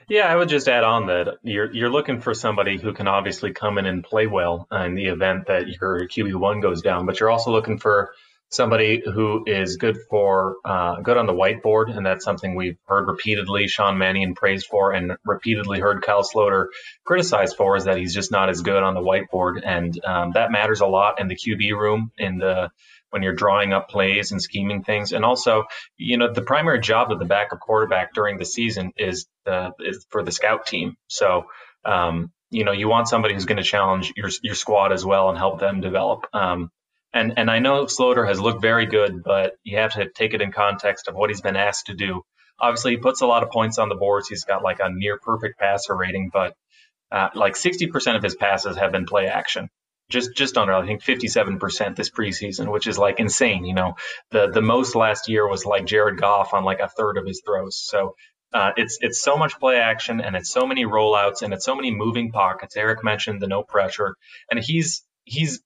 Yeah, 0.10 0.28
I 0.28 0.36
would 0.36 0.50
just 0.50 0.68
add 0.68 0.84
on 0.84 1.08
that 1.08 1.38
you're 1.44 1.72
you're 1.72 1.92
looking 1.92 2.20
for 2.20 2.34
somebody 2.34 2.78
who 2.78 2.92
can 2.92 3.08
obviously 3.08 3.54
come 3.54 3.78
in 3.78 3.86
and 3.86 4.04
play 4.04 4.28
well 4.28 4.68
in 4.72 4.96
the 4.96 5.06
event 5.06 5.46
that 5.48 5.68
your 5.68 6.08
QB 6.08 6.36
one 6.36 6.60
goes 6.60 6.82
down, 6.82 7.06
but 7.06 7.20
you're 7.20 7.30
also 7.30 7.52
looking 7.52 7.78
for 7.78 8.14
somebody 8.50 9.02
who 9.04 9.44
is 9.48 9.78
good 9.78 9.98
for 10.10 10.58
uh, 10.66 11.02
good 11.02 11.18
on 11.18 11.26
the 11.26 11.34
whiteboard, 11.34 11.96
and 11.96 12.06
that's 12.06 12.26
something 12.26 12.56
we've 12.56 12.78
heard 12.86 13.08
repeatedly 13.08 13.68
Sean 13.68 13.98
Mannion 13.98 14.36
praised 14.36 14.68
for, 14.68 14.92
and 14.92 15.18
repeatedly 15.26 15.80
heard 15.80 16.02
Kyle 16.02 16.24
Sloter 16.24 16.68
criticized 17.04 17.56
for, 17.58 17.76
is 17.76 17.86
that 17.86 17.98
he's 17.98 18.14
just 18.14 18.32
not 18.32 18.50
as 18.50 18.62
good 18.62 18.84
on 18.84 18.94
the 18.94 19.02
whiteboard, 19.02 19.62
and 19.64 20.00
um, 20.06 20.32
that 20.34 20.52
matters 20.52 20.82
a 20.82 20.88
lot 20.88 21.20
in 21.20 21.28
the 21.28 21.36
QB 21.36 21.72
room 21.78 22.12
in 22.18 22.38
the 22.38 22.70
when 23.14 23.22
you're 23.22 23.36
drawing 23.36 23.74
up 23.74 23.90
plays 23.90 24.32
and 24.32 24.42
scheming 24.42 24.84
things. 24.84 25.12
And 25.12 25.24
also, 25.24 25.66
you 25.98 26.18
know, 26.18 26.34
the 26.34 26.42
primary 26.42 26.80
job 26.80 27.12
of 27.12 27.20
the 27.20 27.26
backup 27.26 27.60
quarterback 27.60 28.16
during 28.16 28.40
the 28.40 28.46
season 28.46 28.92
is 28.98 29.28
the 29.46 29.72
is 29.80 30.04
for 30.10 30.24
the 30.24 30.32
scout 30.32 30.66
team. 30.66 30.96
So, 31.08 31.46
um, 31.86 32.32
you 32.50 32.64
know, 32.64 32.72
you 32.72 32.90
want 32.90 33.08
somebody 33.08 33.36
who's 33.36 33.46
going 33.46 33.58
to 33.58 33.64
challenge 33.64 34.14
your 34.18 34.30
your 34.42 34.56
squad 34.56 34.92
as 34.92 35.06
well 35.06 35.30
and 35.30 35.38
help 35.38 35.60
them 35.60 35.80
develop. 35.80 36.26
Um, 36.34 36.72
and 37.14 37.34
and 37.38 37.52
I 37.52 37.60
know 37.60 37.86
Sloter 37.86 38.28
has 38.28 38.40
looked 38.40 38.64
very 38.64 38.88
good, 38.88 39.22
but 39.24 39.54
you 39.64 39.78
have 39.78 39.94
to 39.94 40.10
take 40.10 40.34
it 40.34 40.42
in 40.42 40.52
context 40.52 41.08
of 41.08 41.14
what 41.14 41.30
he's 41.30 41.42
been 41.42 41.56
asked 41.56 41.86
to 41.88 41.94
do. 41.94 42.24
Obviously, 42.60 42.94
he 42.94 42.98
puts 42.98 43.22
a 43.22 43.28
lot 43.28 43.44
of 43.44 43.52
points 43.52 43.78
on 43.78 43.90
the 43.90 43.96
boards. 43.96 44.28
He's 44.28 44.44
got 44.44 44.64
like 44.64 44.80
a 44.80 44.90
near 44.92 45.20
perfect 45.20 45.60
passer 45.60 45.96
rating, 45.96 46.32
but 46.34 46.56
uh, 47.12 47.30
like 47.36 47.54
60% 47.54 48.16
of 48.16 48.24
his 48.24 48.34
passes 48.34 48.76
have 48.78 48.92
been 48.92 49.06
play 49.06 49.28
action 49.28 49.70
just 50.14 50.36
just 50.36 50.58
under 50.58 50.74
I 50.74 50.86
think 50.86 51.04
57% 51.04 51.96
this 51.96 52.10
preseason, 52.10 52.72
which 52.72 52.88
is 52.88 52.98
like 52.98 53.20
insane. 53.20 53.66
You 53.66 53.74
know, 53.74 53.96
the 54.32 54.48
the 54.48 54.62
most 54.62 54.96
last 54.96 55.28
year 55.28 55.48
was 55.48 55.66
like 55.66 55.86
Jared 55.86 56.20
Goff 56.20 56.54
on 56.54 56.64
like 56.64 56.80
a 56.80 56.88
third 56.88 57.18
of 57.18 57.26
his 57.26 57.42
throws. 57.46 57.76
So 57.76 58.16
uh, 58.54 58.72
it's 58.78 59.00
it's 59.02 59.22
so 59.22 59.36
much 59.36 59.60
play 59.60 59.78
action 59.78 60.22
and 60.22 60.36
it's 60.36 60.52
so 60.52 60.68
many 60.68 60.86
rollouts 60.86 61.42
and 61.42 61.54
it's 61.54 61.66
so 61.66 61.76
many 61.76 61.92
moving 61.92 62.32
pockets. 62.32 62.78
Eric 62.78 63.04
mentioned 63.04 63.42
the 63.42 63.48
no 63.48 63.64
pressure, 63.64 64.16
and 64.50 64.60
he's 64.64 65.04
he's 65.26 65.62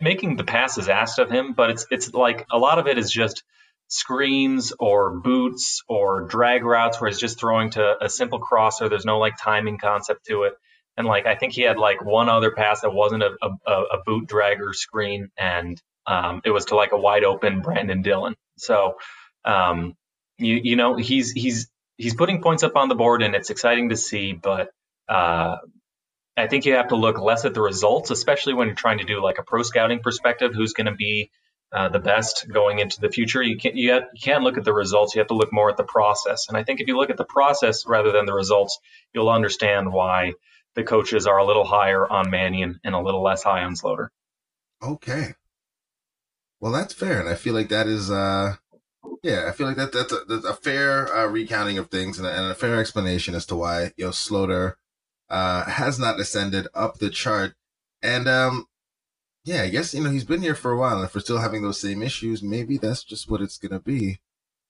making 0.00 0.36
the 0.36 0.44
passes 0.44 0.88
asked 0.88 1.18
of 1.18 1.30
him, 1.30 1.52
but 1.52 1.70
it's 1.70 1.86
it's 1.90 2.14
like 2.14 2.46
a 2.50 2.58
lot 2.58 2.78
of 2.78 2.86
it 2.86 2.96
is 2.96 3.10
just 3.10 3.42
screens 3.88 4.72
or 4.78 5.18
boots 5.18 5.82
or 5.88 6.26
drag 6.28 6.62
routes 6.62 7.00
where 7.00 7.10
he's 7.10 7.18
just 7.18 7.40
throwing 7.40 7.70
to 7.70 7.96
a 8.00 8.08
simple 8.08 8.38
crosser. 8.38 8.88
There's 8.88 9.04
no 9.04 9.18
like 9.18 9.34
timing 9.42 9.78
concept 9.78 10.26
to 10.26 10.44
it. 10.44 10.54
And 10.98 11.06
like 11.06 11.26
I 11.26 11.36
think 11.36 11.52
he 11.52 11.62
had 11.62 11.78
like 11.78 12.04
one 12.04 12.28
other 12.28 12.50
pass 12.50 12.80
that 12.80 12.92
wasn't 12.92 13.22
a, 13.22 13.30
a, 13.40 13.70
a 13.70 14.02
boot 14.04 14.28
dragger 14.28 14.74
screen, 14.74 15.30
and 15.38 15.80
um, 16.08 16.40
it 16.44 16.50
was 16.50 16.66
to 16.66 16.74
like 16.74 16.90
a 16.90 16.98
wide 16.98 17.22
open 17.22 17.60
Brandon 17.60 18.02
Dillon. 18.02 18.34
So 18.56 18.96
um, 19.44 19.94
you 20.38 20.56
you 20.56 20.74
know 20.74 20.96
he's 20.96 21.30
he's 21.30 21.68
he's 21.98 22.14
putting 22.14 22.42
points 22.42 22.64
up 22.64 22.74
on 22.74 22.88
the 22.88 22.96
board, 22.96 23.22
and 23.22 23.36
it's 23.36 23.50
exciting 23.50 23.90
to 23.90 23.96
see. 23.96 24.32
But 24.32 24.70
uh, 25.08 25.58
I 26.36 26.48
think 26.48 26.66
you 26.66 26.74
have 26.74 26.88
to 26.88 26.96
look 26.96 27.20
less 27.20 27.44
at 27.44 27.54
the 27.54 27.62
results, 27.62 28.10
especially 28.10 28.54
when 28.54 28.66
you're 28.66 28.74
trying 28.74 28.98
to 28.98 29.04
do 29.04 29.22
like 29.22 29.38
a 29.38 29.44
pro 29.44 29.62
scouting 29.62 30.00
perspective. 30.00 30.50
Who's 30.52 30.72
going 30.72 30.86
to 30.86 30.96
be 30.96 31.30
uh, 31.72 31.90
the 31.90 32.00
best 32.00 32.46
going 32.52 32.80
into 32.80 33.00
the 33.00 33.08
future? 33.08 33.40
You 33.40 33.56
can't 33.56 33.76
you, 33.76 33.92
have, 33.92 34.02
you 34.14 34.20
can't 34.20 34.42
look 34.42 34.58
at 34.58 34.64
the 34.64 34.74
results. 34.74 35.14
You 35.14 35.20
have 35.20 35.28
to 35.28 35.34
look 35.34 35.52
more 35.52 35.70
at 35.70 35.76
the 35.76 35.84
process. 35.84 36.48
And 36.48 36.58
I 36.58 36.64
think 36.64 36.80
if 36.80 36.88
you 36.88 36.96
look 36.96 37.10
at 37.10 37.18
the 37.18 37.24
process 37.24 37.86
rather 37.86 38.10
than 38.10 38.26
the 38.26 38.34
results, 38.34 38.80
you'll 39.14 39.30
understand 39.30 39.92
why 39.92 40.32
the 40.78 40.84
coaches 40.84 41.26
are 41.26 41.38
a 41.38 41.44
little 41.44 41.64
higher 41.64 42.08
on 42.08 42.30
Mannion 42.30 42.78
and 42.84 42.94
a 42.94 43.00
little 43.00 43.20
less 43.20 43.42
high 43.42 43.64
on 43.64 43.74
Sloter. 43.74 44.10
Okay. 44.80 45.34
Well, 46.60 46.70
that's 46.70 46.94
fair, 46.94 47.18
and 47.18 47.28
I 47.28 47.34
feel 47.34 47.52
like 47.52 47.68
that 47.70 47.88
is, 47.88 48.12
uh, 48.12 48.54
yeah, 49.24 49.46
I 49.48 49.52
feel 49.52 49.66
like 49.66 49.76
that 49.76 49.92
that's 49.92 50.12
a, 50.12 50.20
that's 50.28 50.44
a 50.44 50.54
fair 50.54 51.12
uh, 51.12 51.26
recounting 51.26 51.78
of 51.78 51.90
things 51.90 52.16
and 52.16 52.28
a, 52.28 52.30
and 52.30 52.52
a, 52.52 52.54
fair 52.54 52.78
explanation 52.78 53.34
as 53.34 53.44
to 53.46 53.56
why 53.56 53.92
you 53.96 54.04
know 54.04 54.10
Sloter 54.10 54.74
uh, 55.28 55.64
has 55.64 55.98
not 55.98 56.20
ascended 56.20 56.68
up 56.74 56.98
the 56.98 57.10
chart, 57.10 57.54
and 58.00 58.28
um, 58.28 58.66
yeah, 59.44 59.62
I 59.62 59.68
guess 59.68 59.94
you 59.94 60.04
know 60.04 60.10
he's 60.10 60.24
been 60.24 60.42
here 60.42 60.54
for 60.54 60.70
a 60.70 60.78
while, 60.78 60.98
and 60.98 61.04
if 61.04 61.14
we're 61.14 61.22
still 61.22 61.38
having 61.38 61.62
those 61.62 61.80
same 61.80 62.02
issues, 62.04 62.40
maybe 62.40 62.78
that's 62.78 63.02
just 63.02 63.28
what 63.28 63.40
it's 63.40 63.58
gonna 63.58 63.80
be 63.80 64.20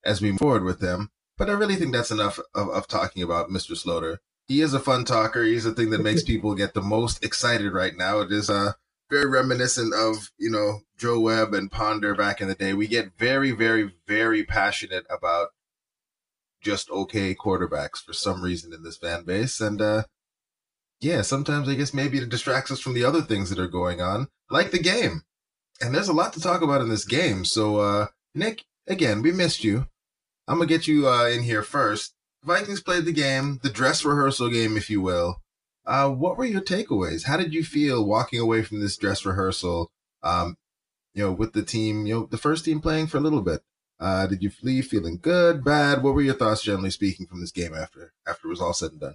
as 0.05 0.23
we 0.23 0.31
move 0.31 0.41
forward 0.41 0.65
with 0.65 0.81
him. 0.81 1.11
But 1.37 1.51
I 1.51 1.53
really 1.53 1.77
think 1.77 1.93
that's 1.93 2.11
enough 2.11 2.39
of, 2.55 2.71
of 2.71 2.87
talking 2.87 3.23
about 3.23 3.51
Mr. 3.51 3.73
Sloter 3.73 4.19
he 4.49 4.63
is 4.63 4.75
a 4.75 4.81
fun 4.81 5.05
talker. 5.05 5.45
He's 5.45 5.65
the 5.65 5.73
thing 5.73 5.91
that 5.91 6.03
makes 6.03 6.23
people 6.25 6.55
get 6.55 6.75
the 6.75 6.83
most 6.83 7.25
excited 7.25 7.73
right 7.73 7.97
now. 7.97 8.21
It 8.21 8.33
is 8.33 8.51
uh, 8.51 8.73
very 9.11 9.29
reminiscent 9.29 9.95
of, 9.95 10.31
you 10.39 10.51
know, 10.51 10.81
Joe 10.97 11.21
Webb 11.21 11.55
and 11.55 11.71
Ponder 11.71 12.15
back 12.15 12.41
in 12.41 12.49
the 12.49 12.55
day. 12.55 12.73
We 12.73 12.89
get 12.89 13.13
very, 13.19 13.53
very, 13.53 13.93
very 14.07 14.45
passionate 14.45 15.07
about 15.11 15.49
just 16.61 16.91
okay 16.91 17.35
quarterbacks 17.35 17.99
for 17.99 18.13
some 18.13 18.43
reason 18.43 18.73
in 18.73 18.83
this 18.83 18.97
fan 18.97 19.25
base. 19.25 19.61
And 19.61 19.81
uh, 19.81 20.05
yeah, 21.01 21.23
sometimes 21.23 21.69
I 21.69 21.75
guess 21.75 21.95
maybe 21.95 22.19
it 22.19 22.29
distracts 22.29 22.71
us 22.71 22.81
from 22.81 22.95
the 22.95 23.05
other 23.05 23.23
things 23.23 23.51
that 23.51 23.61
are 23.61 23.69
going 23.69 24.01
on, 24.01 24.29
like 24.51 24.71
the 24.73 24.83
game. 24.83 25.23
And 25.81 25.95
there's 25.95 26.09
a 26.09 26.13
lot 26.13 26.33
to 26.33 26.41
talk 26.41 26.63
about 26.63 26.81
in 26.81 26.89
this 26.89 27.05
game. 27.05 27.45
So, 27.45 27.77
uh, 27.77 28.07
Nick, 28.35 28.65
again, 28.89 29.23
we 29.23 29.31
missed 29.31 29.63
you. 29.63 29.87
I'm 30.49 30.57
going 30.57 30.67
to 30.69 30.75
get 30.75 30.89
you 30.89 31.09
uh, 31.09 31.27
in 31.29 31.45
here 31.45 31.63
first. 31.63 32.15
Vikings 32.45 32.81
played 32.81 33.05
the 33.05 33.13
game, 33.13 33.59
the 33.63 33.71
dress 33.71 34.05
rehearsal 34.05 34.49
game, 34.49 34.77
if 34.77 34.89
you 34.91 35.01
will. 35.01 35.43
Uh, 35.85 36.11
what 36.11 36.37
were 36.37 36.45
your 36.45 36.61
takeaways? 36.61 37.25
How 37.25 37.37
did 37.37 37.55
you 37.55 37.65
feel 37.65 38.05
walking 38.05 38.41
away 38.41 38.63
from 38.63 38.81
this 38.81 38.97
dress 38.97 39.25
rehearsal? 39.25 39.91
Um, 40.23 40.57
you 41.15 41.25
know, 41.25 41.33
with 41.33 41.53
the 41.53 41.63
team, 41.63 42.07
you 42.07 42.15
know, 42.15 42.27
the 42.27 42.39
first 42.39 42.65
team 42.65 42.81
playing 42.81 43.07
for 43.07 43.17
a 43.17 43.21
little 43.21 43.43
bit. 43.43 43.61
Uh, 44.01 44.27
did 44.27 44.43
you 44.43 44.51
leave 44.63 44.87
feeling 44.87 45.19
good, 45.21 45.65
bad? 45.65 46.03
What 46.03 46.15
were 46.15 46.23
your 46.23 46.35
thoughts, 46.35 46.63
generally 46.63 46.91
speaking, 46.91 47.27
from 47.27 47.41
this 47.41 47.51
game 47.51 47.75
after 47.75 48.13
after 48.29 48.47
it 48.47 48.51
was 48.51 48.61
all 48.61 48.73
said 48.73 48.93
and 48.93 49.01
done? 49.01 49.15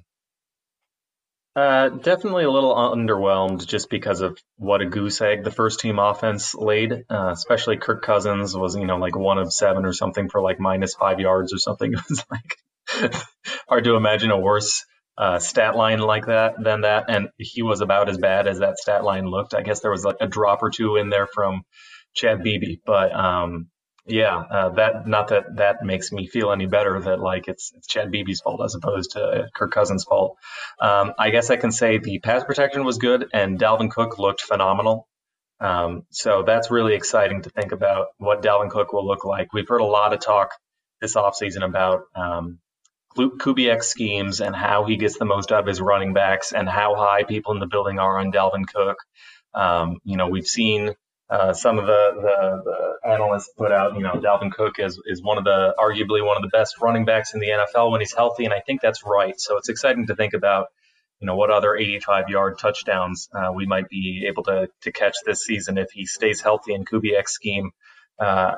Uh, 1.56 1.90
definitely 1.90 2.44
a 2.46 2.52
little 2.52 2.76
underwhelmed 2.76 3.66
just 3.68 3.90
because 3.90 4.22
of 4.22 4.38
what 4.58 4.82
a 4.82 4.86
goose 4.86 5.22
egg 5.22 5.44
the 5.44 5.52
first 5.52 5.80
team 5.80 6.00
offense 6.00 6.56
laid. 6.56 7.06
Uh, 7.10 7.30
especially 7.32 7.78
Kirk 7.78 8.02
Cousins 8.02 8.58
was, 8.58 8.76
you 8.76 8.88
know, 8.88 8.98
like 8.98 9.16
one 9.16 9.38
of 9.38 9.54
seven 9.54 9.86
or 9.86 9.94
something 9.94 10.30
for 10.30 10.42
like 10.42 10.60
minus 10.60 10.96
five 10.96 11.20
yards 11.20 11.54
or 11.54 11.60
something. 11.60 11.94
It 11.94 12.02
was 12.10 12.26
like 12.32 12.58
hard 13.68 13.84
to 13.84 13.96
imagine 13.96 14.32
a 14.32 14.40
worse 14.40 14.86
uh, 15.18 15.40
stat 15.40 15.76
line 15.76 16.00
like 16.00 16.26
that 16.26 16.56
than 16.62 16.82
that. 16.82 17.06
And 17.10 17.30
he 17.38 17.62
was 17.62 17.82
about 17.82 18.10
as 18.10 18.18
bad 18.18 18.48
as 18.48 18.60
that 18.60 18.78
stat 18.78 19.04
line 19.04 19.26
looked. 19.26 19.54
I 19.54 19.62
guess 19.62 19.82
there 19.82 19.92
was 19.92 20.04
like 20.04 20.18
a 20.22 20.28
drop 20.28 20.64
or 20.64 20.70
two 20.70 20.96
in 20.96 21.10
there 21.10 21.28
from 21.28 21.64
Chad 22.16 22.44
Beebe, 22.44 22.78
but 22.86 23.14
um, 23.14 23.68
yeah, 24.06 24.36
uh, 24.38 24.70
that 24.72 25.08
not 25.08 25.30
that 25.30 25.56
that 25.58 25.84
makes 25.84 26.12
me 26.12 26.28
feel 26.28 26.52
any 26.52 26.66
better 26.66 27.00
that 27.00 27.20
like 27.20 27.48
it's 27.48 27.72
it's 27.76 27.88
Chad 27.88 28.12
Beebe's 28.12 28.42
fault 28.42 28.62
as 28.64 28.76
opposed 28.76 29.12
to 29.12 29.48
Kirk 29.56 29.72
Cousins' 29.72 30.04
fault. 30.04 30.38
Um, 30.80 31.14
I 31.18 31.30
guess 31.30 31.50
I 31.50 31.56
can 31.56 31.72
say 31.72 32.00
the 32.00 32.20
pass 32.20 32.44
protection 32.44 32.84
was 32.84 32.98
good 32.98 33.28
and 33.34 33.58
Dalvin 33.58 33.90
Cook 33.90 34.20
looked 34.20 34.42
phenomenal. 34.42 35.08
Um, 35.62 36.04
so 36.10 36.44
that's 36.46 36.70
really 36.70 36.96
exciting 36.96 37.44
to 37.44 37.50
think 37.50 37.72
about 37.72 38.08
what 38.18 38.42
Dalvin 38.42 38.70
Cook 38.70 38.92
will 38.92 39.08
look 39.08 39.24
like. 39.24 39.54
We've 39.54 39.68
heard 39.68 39.82
a 39.82 39.86
lot 39.86 40.12
of 40.12 40.20
talk 40.20 40.50
this 41.00 41.16
offseason 41.16 41.64
about 41.64 42.02
um, 42.16 42.60
Kubiak 43.16 43.84
schemes 43.84 44.42
and 44.42 44.56
how 44.56 44.86
he 44.86 44.98
gets 44.98 45.18
the 45.18 45.26
most 45.26 45.52
out 45.52 45.62
of 45.62 45.68
his 45.68 45.82
running 45.82 46.14
backs 46.14 46.52
and 46.52 46.68
how 46.68 46.96
high 46.96 47.24
people 47.24 47.54
in 47.54 47.60
the 47.60 47.68
building 47.68 48.00
are 48.00 48.18
on 48.18 48.32
Dalvin 48.32 48.66
Cook. 48.68 48.98
Um, 49.54 50.00
you 50.04 50.18
know, 50.18 50.28
we've 50.28 50.48
seen 50.48 50.96
uh, 51.30 51.54
some 51.54 51.80
of 51.80 51.86
the, 51.86 52.10
the, 52.16 52.62
the, 52.64 53.10
analysts 53.10 53.50
put 53.58 53.72
out, 53.72 53.96
you 53.96 54.02
know, 54.02 54.14
Dalvin 54.14 54.52
Cook 54.52 54.80
is, 54.80 55.00
is 55.06 55.22
one 55.22 55.38
of 55.38 55.44
the, 55.44 55.74
arguably 55.78 56.26
one 56.26 56.38
of 56.38 56.44
the 56.44 56.50
best 56.50 56.76
running 56.82 57.06
backs 57.06 57.34
in 57.34 57.40
the 57.40 57.48
NFL 57.48 57.92
when 57.92 58.02
he's 58.02 58.14
healthy. 58.14 58.46
And 58.46 58.54
I 58.54 58.60
think 58.60 58.82
that's 58.82 59.04
right. 59.06 59.34
So 59.40 59.58
it's 59.58 59.70
exciting 59.70 60.08
to 60.08 60.16
think 60.16 60.34
about, 60.34 60.68
you 61.20 61.28
know, 61.28 61.36
what 61.36 61.50
other 61.50 61.76
85 61.76 62.30
yard 62.30 62.60
touchdowns 62.60 63.30
uh, 63.34 63.52
we 63.54 63.66
might 63.66 63.90
be 63.90 64.26
able 64.28 64.44
to, 64.44 64.70
to 64.82 64.92
catch 64.92 65.16
this 65.26 65.44
season 65.44 65.78
if 65.78 65.92
he 65.92 66.06
stays 66.06 66.42
healthy 66.42 66.74
and 66.74 66.88
Kubiak's 66.88 67.34
scheme 67.34 67.72
uh, 68.20 68.56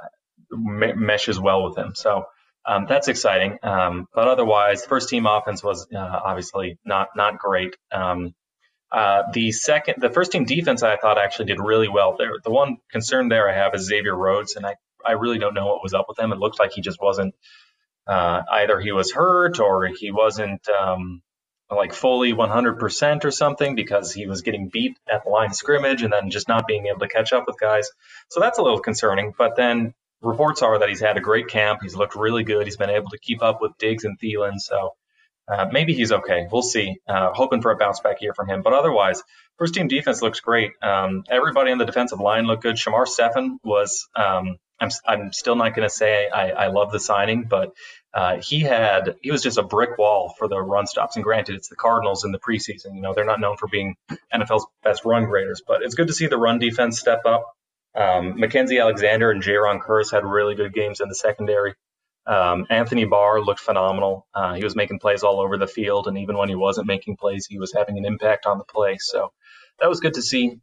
me- 0.51 0.93
meshes 0.93 1.39
well 1.39 1.63
with 1.67 1.77
him. 1.77 1.93
So, 1.95 2.25
um, 2.67 2.85
that's 2.87 3.07
exciting. 3.07 3.59
Um, 3.63 4.07
but 4.13 4.27
otherwise, 4.27 4.85
first 4.85 5.09
team 5.09 5.25
offense 5.25 5.63
was 5.63 5.87
uh, 5.93 5.99
obviously 5.99 6.77
not 6.85 7.09
not 7.15 7.37
great. 7.37 7.75
Um, 7.91 8.33
uh, 8.91 9.23
the 9.33 9.51
second, 9.51 9.95
the 9.99 10.09
first 10.09 10.31
team 10.31 10.45
defense, 10.45 10.83
I 10.83 10.95
thought 10.97 11.17
actually 11.17 11.45
did 11.45 11.59
really 11.59 11.89
well 11.89 12.15
there. 12.17 12.31
The 12.43 12.51
one 12.51 12.77
concern 12.91 13.29
there 13.29 13.49
I 13.49 13.53
have 13.53 13.75
is 13.75 13.83
Xavier 13.83 14.15
Rhodes, 14.15 14.55
and 14.55 14.65
I 14.65 14.75
I 15.05 15.13
really 15.13 15.37
don't 15.37 15.53
know 15.53 15.67
what 15.67 15.83
was 15.83 15.93
up 15.93 16.05
with 16.07 16.19
him. 16.19 16.31
It 16.31 16.39
looked 16.39 16.59
like 16.59 16.71
he 16.73 16.81
just 16.81 17.01
wasn't 17.01 17.35
uh, 18.07 18.41
either 18.51 18.79
he 18.79 18.91
was 18.91 19.11
hurt 19.11 19.59
or 19.59 19.87
he 19.87 20.11
wasn't 20.11 20.67
um, 20.69 21.21
like 21.69 21.93
fully 21.93 22.33
100% 22.33 23.25
or 23.25 23.31
something 23.31 23.75
because 23.75 24.13
he 24.13 24.27
was 24.27 24.41
getting 24.41 24.69
beat 24.69 24.97
at 25.11 25.23
the 25.23 25.29
line 25.29 25.49
of 25.49 25.55
scrimmage 25.55 26.03
and 26.03 26.13
then 26.13 26.29
just 26.29 26.47
not 26.47 26.67
being 26.67 26.85
able 26.87 26.99
to 26.99 27.07
catch 27.07 27.33
up 27.33 27.45
with 27.47 27.59
guys. 27.59 27.89
So 28.29 28.39
that's 28.39 28.59
a 28.59 28.61
little 28.61 28.79
concerning. 28.79 29.33
But 29.37 29.55
then 29.55 29.93
reports 30.25 30.61
are 30.61 30.79
that 30.79 30.89
he's 30.89 30.99
had 30.99 31.17
a 31.17 31.21
great 31.21 31.47
camp. 31.47 31.79
He's 31.81 31.95
looked 31.95 32.15
really 32.15 32.43
good. 32.43 32.65
He's 32.65 32.77
been 32.77 32.89
able 32.89 33.09
to 33.09 33.17
keep 33.17 33.41
up 33.41 33.61
with 33.61 33.77
Diggs 33.77 34.03
and 34.03 34.19
Thielen. 34.19 34.59
So 34.59 34.95
uh, 35.47 35.67
maybe 35.71 35.93
he's 35.93 36.11
okay. 36.11 36.47
We'll 36.51 36.61
see. 36.61 36.97
Uh, 37.07 37.31
hoping 37.33 37.61
for 37.61 37.71
a 37.71 37.77
bounce 37.77 37.99
back 37.99 38.21
year 38.21 38.33
from 38.33 38.49
him. 38.49 38.61
But 38.63 38.73
otherwise, 38.73 39.21
first 39.57 39.73
team 39.73 39.87
defense 39.87 40.21
looks 40.21 40.39
great. 40.39 40.71
Um, 40.81 41.23
everybody 41.29 41.71
on 41.71 41.77
the 41.77 41.85
defensive 41.85 42.19
line 42.19 42.45
looked 42.45 42.63
good. 42.63 42.75
Shamar 42.75 43.07
Stephen 43.07 43.59
was. 43.63 44.07
Um, 44.15 44.57
I'm, 44.77 44.89
I'm 45.07 45.31
still 45.31 45.55
not 45.55 45.73
going 45.73 45.87
to 45.87 45.93
say 45.93 46.27
I, 46.27 46.49
I 46.49 46.67
love 46.67 46.91
the 46.91 46.99
signing, 46.99 47.45
but 47.49 47.71
uh, 48.13 48.41
he 48.41 48.59
had 48.59 49.15
he 49.21 49.31
was 49.31 49.41
just 49.41 49.57
a 49.57 49.63
brick 49.63 49.97
wall 49.97 50.33
for 50.37 50.49
the 50.49 50.59
run 50.59 50.85
stops. 50.85 51.15
And 51.15 51.23
granted, 51.23 51.55
it's 51.55 51.69
the 51.69 51.77
Cardinals 51.77 52.25
in 52.25 52.33
the 52.33 52.39
preseason. 52.39 52.95
You 52.95 53.01
know, 53.01 53.13
they're 53.13 53.23
not 53.23 53.39
known 53.39 53.55
for 53.55 53.67
being 53.67 53.95
NFL's 54.33 54.65
best 54.83 55.05
run 55.05 55.25
graders, 55.25 55.61
but 55.65 55.81
it's 55.81 55.95
good 55.95 56.07
to 56.07 56.13
see 56.13 56.27
the 56.27 56.37
run 56.37 56.59
defense 56.59 56.99
step 56.99 57.21
up. 57.25 57.54
Um, 57.95 58.33
Mackensie 58.33 58.81
Alexander 58.81 59.31
and 59.31 59.41
Jayron 59.41 59.81
Kearse 59.81 60.11
had 60.11 60.25
really 60.25 60.55
good 60.55 60.73
games 60.73 60.99
in 60.99 61.09
the 61.09 61.15
secondary. 61.15 61.75
Um, 62.27 62.65
Anthony 62.69 63.05
Barr 63.05 63.41
looked 63.41 63.59
phenomenal. 63.59 64.27
Uh, 64.33 64.55
he 64.55 64.63
was 64.63 64.75
making 64.75 64.99
plays 64.99 65.23
all 65.23 65.39
over 65.39 65.57
the 65.57 65.67
field, 65.67 66.07
and 66.07 66.17
even 66.17 66.37
when 66.37 66.49
he 66.49 66.55
wasn't 66.55 66.87
making 66.87 67.17
plays, 67.17 67.45
he 67.45 67.59
was 67.59 67.71
having 67.71 67.97
an 67.97 68.05
impact 68.05 68.45
on 68.45 68.57
the 68.57 68.63
play. 68.63 68.97
So 68.99 69.31
that 69.79 69.89
was 69.89 69.99
good 69.99 70.15
to 70.15 70.21
see. 70.21 70.59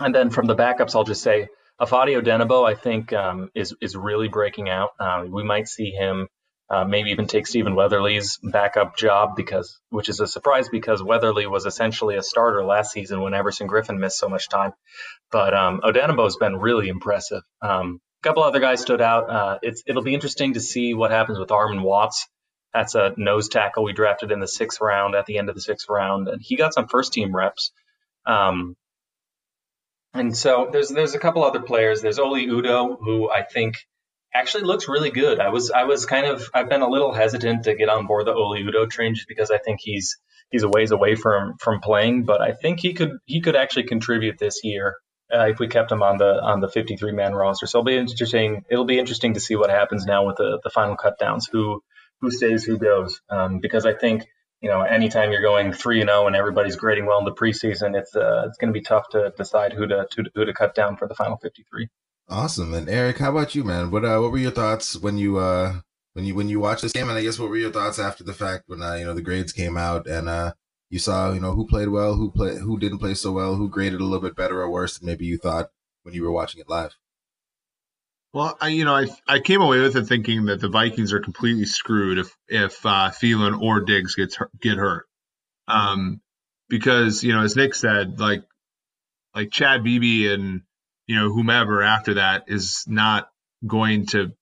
And 0.00 0.14
then 0.14 0.30
from 0.30 0.46
the 0.46 0.56
backups, 0.56 0.94
I'll 0.94 1.04
just 1.04 1.22
say 1.22 1.48
Ifeadi 1.80 2.20
Odenigbo, 2.20 2.68
I 2.68 2.74
think, 2.74 3.12
um, 3.12 3.50
is 3.54 3.74
is 3.80 3.96
really 3.96 4.28
breaking 4.28 4.68
out. 4.68 4.90
Uh, 4.98 5.24
we 5.28 5.44
might 5.44 5.68
see 5.68 5.90
him 5.90 6.28
uh, 6.70 6.84
maybe 6.84 7.10
even 7.10 7.26
take 7.26 7.46
Stephen 7.46 7.74
Weatherly's 7.74 8.38
backup 8.42 8.96
job 8.96 9.36
because, 9.36 9.80
which 9.88 10.08
is 10.08 10.20
a 10.20 10.26
surprise 10.26 10.68
because 10.68 11.02
Weatherly 11.02 11.46
was 11.46 11.64
essentially 11.64 12.16
a 12.16 12.22
starter 12.22 12.64
last 12.64 12.92
season 12.92 13.20
when 13.20 13.34
Everson 13.34 13.68
Griffen 13.68 13.98
missed 13.98 14.18
so 14.18 14.28
much 14.28 14.48
time. 14.48 14.72
But 15.32 15.54
um, 15.54 15.80
Odenigbo's 15.82 16.36
been 16.36 16.56
really 16.56 16.88
impressive. 16.88 17.42
Um, 17.62 18.00
a 18.22 18.26
couple 18.26 18.42
other 18.42 18.60
guys 18.60 18.82
stood 18.82 19.00
out. 19.00 19.30
Uh, 19.30 19.58
it's 19.62 19.82
it'll 19.86 20.02
be 20.02 20.14
interesting 20.14 20.54
to 20.54 20.60
see 20.60 20.92
what 20.92 21.10
happens 21.10 21.38
with 21.38 21.48
Armon 21.48 21.82
Watts. 21.82 22.28
That's 22.74 22.94
a 22.94 23.14
nose 23.16 23.48
tackle 23.48 23.84
we 23.84 23.94
drafted 23.94 24.30
in 24.30 24.40
the 24.40 24.48
sixth 24.48 24.80
round 24.80 25.14
at 25.14 25.24
the 25.24 25.38
end 25.38 25.48
of 25.48 25.54
the 25.54 25.60
sixth 25.60 25.88
round, 25.88 26.28
and 26.28 26.42
he 26.42 26.56
got 26.56 26.74
some 26.74 26.86
first 26.86 27.14
team 27.14 27.34
reps. 27.34 27.72
Um, 28.26 28.76
and 30.12 30.36
so 30.36 30.68
there's 30.70 30.88
there's 30.88 31.14
a 31.14 31.18
couple 31.18 31.44
other 31.44 31.60
players. 31.60 32.02
There's 32.02 32.18
Oli 32.18 32.46
Udoh, 32.46 32.98
who 32.98 33.30
I 33.30 33.42
think 33.42 33.76
actually 34.34 34.64
looks 34.64 34.88
really 34.88 35.10
good. 35.10 35.40
I 35.40 35.48
was 35.48 35.70
I 35.70 35.84
was 35.84 36.06
kind 36.06 36.26
of 36.26 36.48
I've 36.54 36.68
been 36.68 36.82
a 36.82 36.88
little 36.88 37.12
hesitant 37.12 37.64
to 37.64 37.74
get 37.74 37.88
on 37.88 38.06
board 38.06 38.26
the 38.26 38.34
Oli 38.34 38.62
Udoh 38.62 38.88
train 38.88 39.14
just 39.14 39.28
because 39.28 39.50
I 39.50 39.58
think 39.58 39.80
he's 39.82 40.16
he's 40.50 40.62
a 40.62 40.68
ways 40.68 40.90
away 40.90 41.14
from 41.14 41.56
from 41.58 41.80
playing, 41.80 42.24
but 42.24 42.40
I 42.40 42.52
think 42.52 42.80
he 42.80 42.94
could 42.94 43.12
he 43.26 43.40
could 43.40 43.56
actually 43.56 43.84
contribute 43.84 44.38
this 44.38 44.60
year 44.64 44.96
uh, 45.32 45.48
if 45.48 45.58
we 45.58 45.68
kept 45.68 45.92
him 45.92 46.02
on 46.02 46.18
the 46.18 46.40
on 46.42 46.60
the 46.60 46.68
53 46.68 47.12
man 47.12 47.34
roster. 47.34 47.66
So 47.66 47.78
it'll 47.78 47.86
be 47.86 47.96
interesting. 47.96 48.64
It'll 48.70 48.84
be 48.84 48.98
interesting 48.98 49.34
to 49.34 49.40
see 49.40 49.56
what 49.56 49.70
happens 49.70 50.06
now 50.06 50.26
with 50.26 50.36
the 50.36 50.60
the 50.62 50.70
final 50.70 50.96
cut 50.96 51.18
downs. 51.18 51.48
Who 51.50 51.82
who 52.20 52.30
stays, 52.30 52.64
who 52.64 52.78
goes? 52.78 53.20
Um, 53.30 53.60
because 53.60 53.86
I 53.86 53.94
think 53.94 54.24
you 54.60 54.70
know 54.70 54.82
anytime 54.82 55.32
you're 55.32 55.42
going 55.42 55.72
three 55.72 56.00
and 56.00 56.08
zero 56.08 56.24
oh 56.24 56.26
and 56.26 56.36
everybody's 56.36 56.76
grading 56.76 57.06
well 57.06 57.18
in 57.18 57.24
the 57.24 57.34
preseason, 57.34 57.98
it's 57.98 58.14
uh, 58.14 58.44
it's 58.46 58.58
going 58.58 58.72
to 58.72 58.78
be 58.78 58.84
tough 58.84 59.08
to 59.10 59.32
decide 59.36 59.72
who 59.72 59.86
to, 59.86 60.06
to 60.10 60.24
who 60.34 60.44
to 60.44 60.52
cut 60.52 60.74
down 60.74 60.96
for 60.96 61.06
the 61.08 61.14
final 61.14 61.36
53. 61.36 61.88
Awesome. 62.28 62.74
And 62.74 62.88
Eric, 62.88 63.18
how 63.18 63.30
about 63.30 63.54
you, 63.54 63.64
man? 63.64 63.90
What 63.90 64.04
uh, 64.04 64.18
what 64.18 64.32
were 64.32 64.38
your 64.38 64.50
thoughts 64.50 64.96
when 64.96 65.16
you 65.16 65.38
uh 65.38 65.80
when 66.12 66.26
you 66.26 66.34
when 66.34 66.48
you 66.50 66.60
watched 66.60 66.82
this 66.82 66.92
game? 66.92 67.08
And 67.08 67.18
I 67.18 67.22
guess 67.22 67.38
what 67.38 67.48
were 67.48 67.56
your 67.56 67.72
thoughts 67.72 67.98
after 67.98 68.22
the 68.22 68.34
fact 68.34 68.64
when 68.66 68.82
uh, 68.82 68.94
you 68.94 69.06
know 69.06 69.14
the 69.14 69.22
grades 69.22 69.52
came 69.52 69.78
out 69.78 70.06
and 70.06 70.28
uh 70.28 70.52
you 70.90 70.98
saw 70.98 71.32
you 71.32 71.40
know 71.40 71.52
who 71.52 71.66
played 71.66 71.88
well, 71.88 72.14
who 72.14 72.30
play 72.30 72.58
who 72.58 72.78
didn't 72.78 72.98
play 72.98 73.14
so 73.14 73.32
well, 73.32 73.54
who 73.54 73.70
graded 73.70 74.00
a 74.00 74.04
little 74.04 74.20
bit 74.20 74.36
better 74.36 74.60
or 74.60 74.70
worse 74.70 74.98
than 74.98 75.06
maybe 75.06 75.24
you 75.24 75.38
thought 75.38 75.70
when 76.02 76.14
you 76.14 76.22
were 76.22 76.30
watching 76.30 76.60
it 76.60 76.68
live. 76.68 76.96
Well, 78.34 78.58
I, 78.60 78.68
you 78.68 78.84
know, 78.84 78.94
I 78.94 79.06
I 79.26 79.40
came 79.40 79.62
away 79.62 79.80
with 79.80 79.96
it 79.96 80.04
thinking 80.04 80.46
that 80.46 80.60
the 80.60 80.68
Vikings 80.68 81.14
are 81.14 81.20
completely 81.20 81.64
screwed 81.64 82.18
if 82.18 82.36
if 82.46 82.84
uh, 82.84 83.10
Thielen 83.10 83.58
or 83.60 83.80
Diggs 83.80 84.14
gets 84.14 84.36
get 84.60 84.76
hurt, 84.76 85.06
um, 85.66 86.20
because 86.68 87.24
you 87.24 87.32
know, 87.32 87.42
as 87.42 87.56
Nick 87.56 87.74
said, 87.74 88.20
like 88.20 88.44
like 89.34 89.50
Chad 89.50 89.82
Beebe 89.82 90.30
and 90.32 90.62
you 91.08 91.16
know 91.16 91.32
whomever 91.32 91.82
after 91.82 92.14
that 92.14 92.44
is 92.46 92.84
not 92.86 93.28
going 93.66 94.06
to 94.06 94.32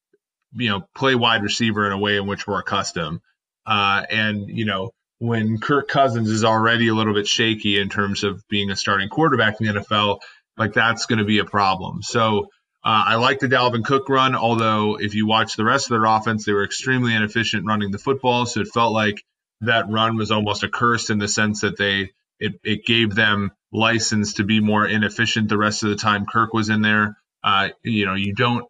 you 0.52 0.68
know 0.68 0.86
play 0.94 1.14
wide 1.14 1.42
receiver 1.42 1.86
in 1.86 1.92
a 1.92 1.98
way 1.98 2.16
in 2.16 2.26
which 2.26 2.46
we're 2.46 2.60
accustomed, 2.60 3.20
uh, 3.64 4.02
and 4.10 4.48
you 4.50 4.66
know 4.66 4.90
when 5.18 5.58
Kirk 5.58 5.88
Cousins 5.88 6.28
is 6.28 6.44
already 6.44 6.88
a 6.88 6.94
little 6.94 7.14
bit 7.14 7.26
shaky 7.26 7.80
in 7.80 7.88
terms 7.88 8.22
of 8.22 8.42
being 8.48 8.70
a 8.70 8.76
starting 8.76 9.08
quarterback 9.08 9.58
in 9.60 9.66
the 9.66 9.80
NFL, 9.80 10.20
like 10.58 10.74
that's 10.74 11.06
going 11.06 11.20
to 11.20 11.24
be 11.24 11.38
a 11.38 11.44
problem. 11.46 12.02
So 12.02 12.50
uh, 12.84 13.04
I 13.06 13.14
like 13.16 13.40
the 13.40 13.48
Dalvin 13.48 13.84
Cook 13.84 14.08
run, 14.08 14.34
although 14.34 14.96
if 14.96 15.14
you 15.14 15.26
watch 15.26 15.56
the 15.56 15.64
rest 15.64 15.86
of 15.86 15.90
their 15.90 16.04
offense, 16.04 16.44
they 16.44 16.52
were 16.52 16.64
extremely 16.64 17.14
inefficient 17.14 17.66
running 17.66 17.90
the 17.90 17.98
football. 17.98 18.44
So 18.46 18.60
it 18.60 18.68
felt 18.68 18.92
like 18.92 19.24
that 19.62 19.88
run 19.88 20.16
was 20.16 20.30
almost 20.30 20.62
a 20.62 20.68
curse 20.68 21.08
in 21.08 21.18
the 21.18 21.28
sense 21.28 21.62
that 21.62 21.78
they 21.78 22.10
it, 22.38 22.60
it 22.62 22.84
gave 22.84 23.14
them 23.14 23.52
license 23.72 24.34
to 24.34 24.44
be 24.44 24.60
more 24.60 24.86
inefficient 24.86 25.48
the 25.48 25.58
rest 25.58 25.82
of 25.82 25.90
the 25.90 25.96
time 25.96 26.26
Kirk 26.26 26.52
was 26.52 26.68
in 26.68 26.82
there. 26.82 27.16
Uh, 27.42 27.70
you 27.82 28.06
know, 28.06 28.14
you 28.14 28.34
don't 28.34 28.66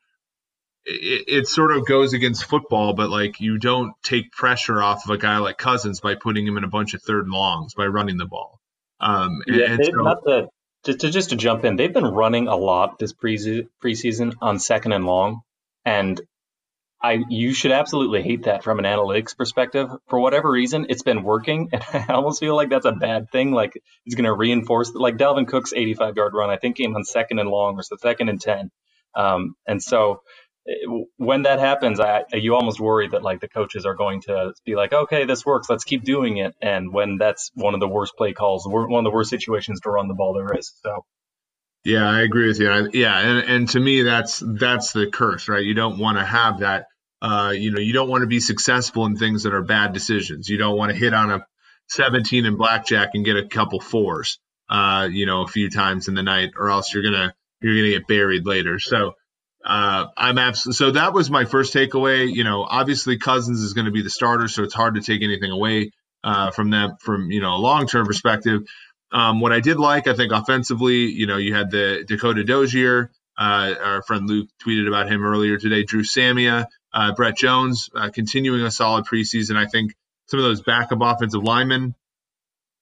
it, 0.87 1.24
it, 1.26 1.48
sort 1.48 1.72
of 1.72 1.85
goes 1.87 2.12
against 2.12 2.44
football, 2.44 2.94
but 2.94 3.11
like 3.11 3.40
you 3.40 3.59
don't 3.59 3.92
take 4.02 4.30
pressure 4.30 4.80
off 4.82 5.04
of 5.04 5.11
a 5.11 5.18
guy 5.18 5.38
like 5.38 5.59
Cousins 5.59 6.00
by 6.00 6.14
putting 6.14 6.46
him 6.46 6.56
in 6.56 6.64
a 6.64 6.68
bunch 6.68 6.94
of 6.94 7.02
third 7.02 7.24
and 7.24 7.32
longs 7.32 7.74
by 7.74 7.87
running 7.87 8.16
the 8.16 8.26
ball. 8.26 8.61
Um, 9.00 9.42
yeah, 9.46 9.72
and, 9.72 9.85
so, 9.85 9.90
not 9.92 10.18
just 10.85 11.00
to 11.00 11.11
just 11.11 11.30
to 11.30 11.37
jump 11.37 11.64
in, 11.64 11.76
they've 11.76 11.92
been 11.92 12.04
running 12.04 12.46
a 12.46 12.56
lot 12.56 12.98
this 12.98 13.12
pre 13.12 13.37
preseason 13.82 14.35
on 14.40 14.59
second 14.59 14.92
and 14.92 15.04
long, 15.04 15.40
and 15.85 16.20
I 17.07 17.25
you 17.29 17.53
should 17.53 17.73
absolutely 17.73 18.23
hate 18.23 18.45
that 18.45 18.64
from 18.64 18.79
an 18.79 18.85
analytics 18.85 19.37
perspective. 19.37 19.90
For 20.09 20.19
whatever 20.19 20.51
reason, 20.51 20.87
it's 20.88 21.03
been 21.03 21.23
working, 21.23 21.69
and 21.73 21.83
I 21.92 22.14
almost 22.14 22.40
feel 22.40 22.57
like 22.57 22.71
that's 22.71 22.87
a 22.87 22.92
bad 22.92 23.31
thing. 23.31 23.53
Like 23.53 23.81
it's 24.05 24.14
going 24.14 24.25
to 24.25 24.35
reinforce 24.35 24.92
like 24.95 25.16
Dalvin 25.16 25.47
Cook's 25.47 25.73
85 25.73 26.16
yard 26.16 26.35
run. 26.35 26.51
I 26.51 26.57
think 26.57 26.77
came 26.77 26.97
on 26.97 27.05
second 27.05 27.38
and 27.38 27.49
long 27.49 27.77
or 27.77 27.83
so 27.83 27.97
second 27.97 28.29
and 28.29 28.40
ten, 28.40 28.71
um, 29.14 29.55
and 29.66 29.83
so 29.83 30.23
when 31.16 31.42
that 31.42 31.61
happens, 31.61 32.01
I, 32.01 32.25
you 32.33 32.55
almost 32.55 32.81
worry 32.81 33.09
that 33.09 33.23
like 33.23 33.40
the 33.40 33.49
coaches 33.49 33.87
are 33.87 33.95
going 33.95 34.23
to 34.23 34.53
be 34.64 34.75
like, 34.75 34.92
okay, 34.92 35.25
this 35.25 35.47
works, 35.47 35.71
let's 35.71 35.85
keep 35.85 36.03
doing 36.03 36.38
it. 36.38 36.55
And 36.61 36.92
when 36.92 37.19
that's 37.19 37.51
one 37.55 37.75
of 37.75 37.81
the 37.81 37.88
worst 37.88 38.14
play 38.16 38.33
calls, 38.33 38.66
one 38.66 38.92
of 38.92 39.05
the 39.05 39.14
worst 39.14 39.31
situations 39.31 39.81
to 39.83 39.90
run 39.90 40.09
the 40.09 40.14
ball 40.14 40.35
there 40.35 40.59
is. 40.59 40.73
So. 40.83 41.05
Yeah, 41.85 42.11
I 42.11 42.23
agree 42.23 42.49
with 42.49 42.59
you. 42.59 42.90
Yeah, 42.95 43.16
and 43.16 43.49
and 43.49 43.69
to 43.69 43.79
me, 43.79 44.03
that's 44.03 44.42
that's 44.45 44.92
the 44.92 45.09
curse, 45.09 45.49
right? 45.49 45.62
You 45.62 45.75
don't 45.75 45.99
want 45.99 46.19
to 46.19 46.25
have 46.25 46.59
that. 46.59 46.87
Uh, 47.22 47.52
you 47.55 47.70
know, 47.70 47.81
you 47.81 47.92
don't 47.92 48.09
want 48.09 48.22
to 48.22 48.26
be 48.26 48.40
successful 48.40 49.07
in 49.07 49.16
things 49.16 49.44
that 49.44 49.55
are 49.55 49.62
bad 49.62 49.92
decisions. 49.92 50.48
You 50.48 50.59
don't 50.59 50.76
want 50.76 50.92
to 50.92 50.96
hit 50.96 51.14
on 51.14 51.31
a 51.31 51.46
17 51.88 52.44
in 52.44 52.57
blackjack 52.57 53.11
and 53.14 53.24
get 53.24 53.37
a 53.37 53.46
couple 53.46 53.81
fours, 53.81 54.38
uh, 54.68 55.09
you 55.11 55.26
know, 55.26 55.42
a 55.42 55.46
few 55.46 55.70
times 55.70 56.09
in 56.09 56.14
the 56.14 56.22
night, 56.22 56.50
or 56.59 56.70
else 56.70 56.92
you're 56.92 57.02
gonna 57.02 57.35
you're 57.61 57.74
gonna 57.74 57.90
get 57.90 58.07
buried 58.07 58.46
later. 58.46 58.79
So 58.79 59.14
uh, 59.64 60.07
I'm 60.16 60.38
absolutely 60.38 60.76
so 60.76 60.90
that 60.92 61.12
was 61.12 61.31
my 61.31 61.44
first 61.44 61.74
takeaway. 61.74 62.33
You 62.33 62.44
know, 62.44 62.64
obviously 62.64 63.18
Cousins 63.18 63.61
is 63.62 63.72
going 63.72 63.87
to 63.87 63.92
be 63.92 64.02
the 64.02 64.11
starter, 64.11 64.48
so 64.48 64.62
it's 64.62 64.74
hard 64.74 64.94
to 64.94 65.00
take 65.00 65.22
anything 65.22 65.50
away 65.50 65.90
uh, 66.22 66.50
from 66.50 66.70
them 66.70 66.96
from 67.00 67.31
you 67.31 67.40
know 67.40 67.55
a 67.55 67.59
long 67.59 67.87
term 67.87 68.07
perspective. 68.07 68.62
Um, 69.12 69.40
what 69.40 69.52
I 69.52 69.61
did 69.61 69.79
like, 69.79 70.09
I 70.09 70.14
think 70.14 70.33
offensively, 70.33 71.07
you 71.07 71.26
know, 71.26 71.37
you 71.37 71.55
had 71.55 71.70
the 71.70 72.05
Dakota 72.07 72.44
Dozier. 72.44 73.11
Uh, 73.38 73.74
our 73.83 74.02
friend 74.02 74.29
Luke 74.29 74.48
tweeted 74.64 74.88
about 74.88 75.11
him 75.11 75.24
earlier 75.24 75.59
today. 75.59 75.85
Dru 75.85 76.02
Samia, 76.02 76.66
uh, 76.96 77.12
Brett 77.12 77.37
Jones, 77.37 77.90
uh, 77.94 78.09
continuing 78.09 78.62
a 78.62 78.70
solid 78.70 79.04
preseason. 79.04 79.56
I 79.56 79.66
think 79.66 79.94
some 80.28 80.40
of 80.40 80.44
those 80.44 80.62
backup 80.62 80.98
offensive 81.02 81.42
linemen 81.42 81.94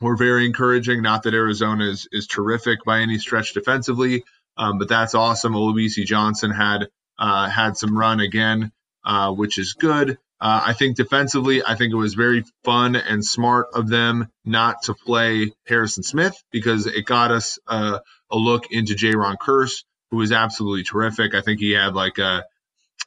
were 0.00 0.16
very 0.16 0.46
encouraging. 0.46 1.02
Not 1.02 1.24
that 1.24 1.34
Arizona 1.34 1.90
is, 1.90 2.06
is 2.12 2.28
terrific 2.28 2.84
by 2.84 3.00
any 3.00 3.18
stretch 3.18 3.54
defensively, 3.54 4.22
um, 4.56 4.78
but 4.78 4.88
that's 4.88 5.16
awesome. 5.16 5.54
Olabisi 5.54 6.06
Johnson 6.06 6.52
had 6.52 6.88
uh, 7.18 7.48
had 7.48 7.76
some 7.76 7.98
run 7.98 8.20
again, 8.20 8.70
uh, 9.04 9.32
which 9.32 9.58
is 9.58 9.72
good. 9.72 10.10
Uh, 10.40 10.62
I 10.66 10.74
think 10.74 10.96
defensively, 10.96 11.64
I 11.64 11.74
think 11.74 11.92
it 11.92 11.96
was 11.96 12.14
very 12.14 12.44
fun 12.62 12.94
and 12.94 13.24
smart 13.24 13.68
of 13.74 13.88
them 13.88 14.28
not 14.44 14.82
to 14.84 14.94
play 14.94 15.52
Harrison 15.66 16.04
Smith 16.04 16.40
because 16.52 16.86
it 16.86 17.04
got 17.04 17.32
us 17.32 17.58
a 17.66 18.00
look 18.30 18.70
into 18.70 18.94
Jayron 18.94 19.38
Kearse, 19.38 19.84
who 20.10 20.18
was 20.18 20.30
absolutely 20.30 20.84
terrific. 20.84 21.34
I 21.34 21.40
think 21.40 21.58
he 21.60 21.72
had 21.72 21.94
like 21.94 22.18
a 22.18 22.44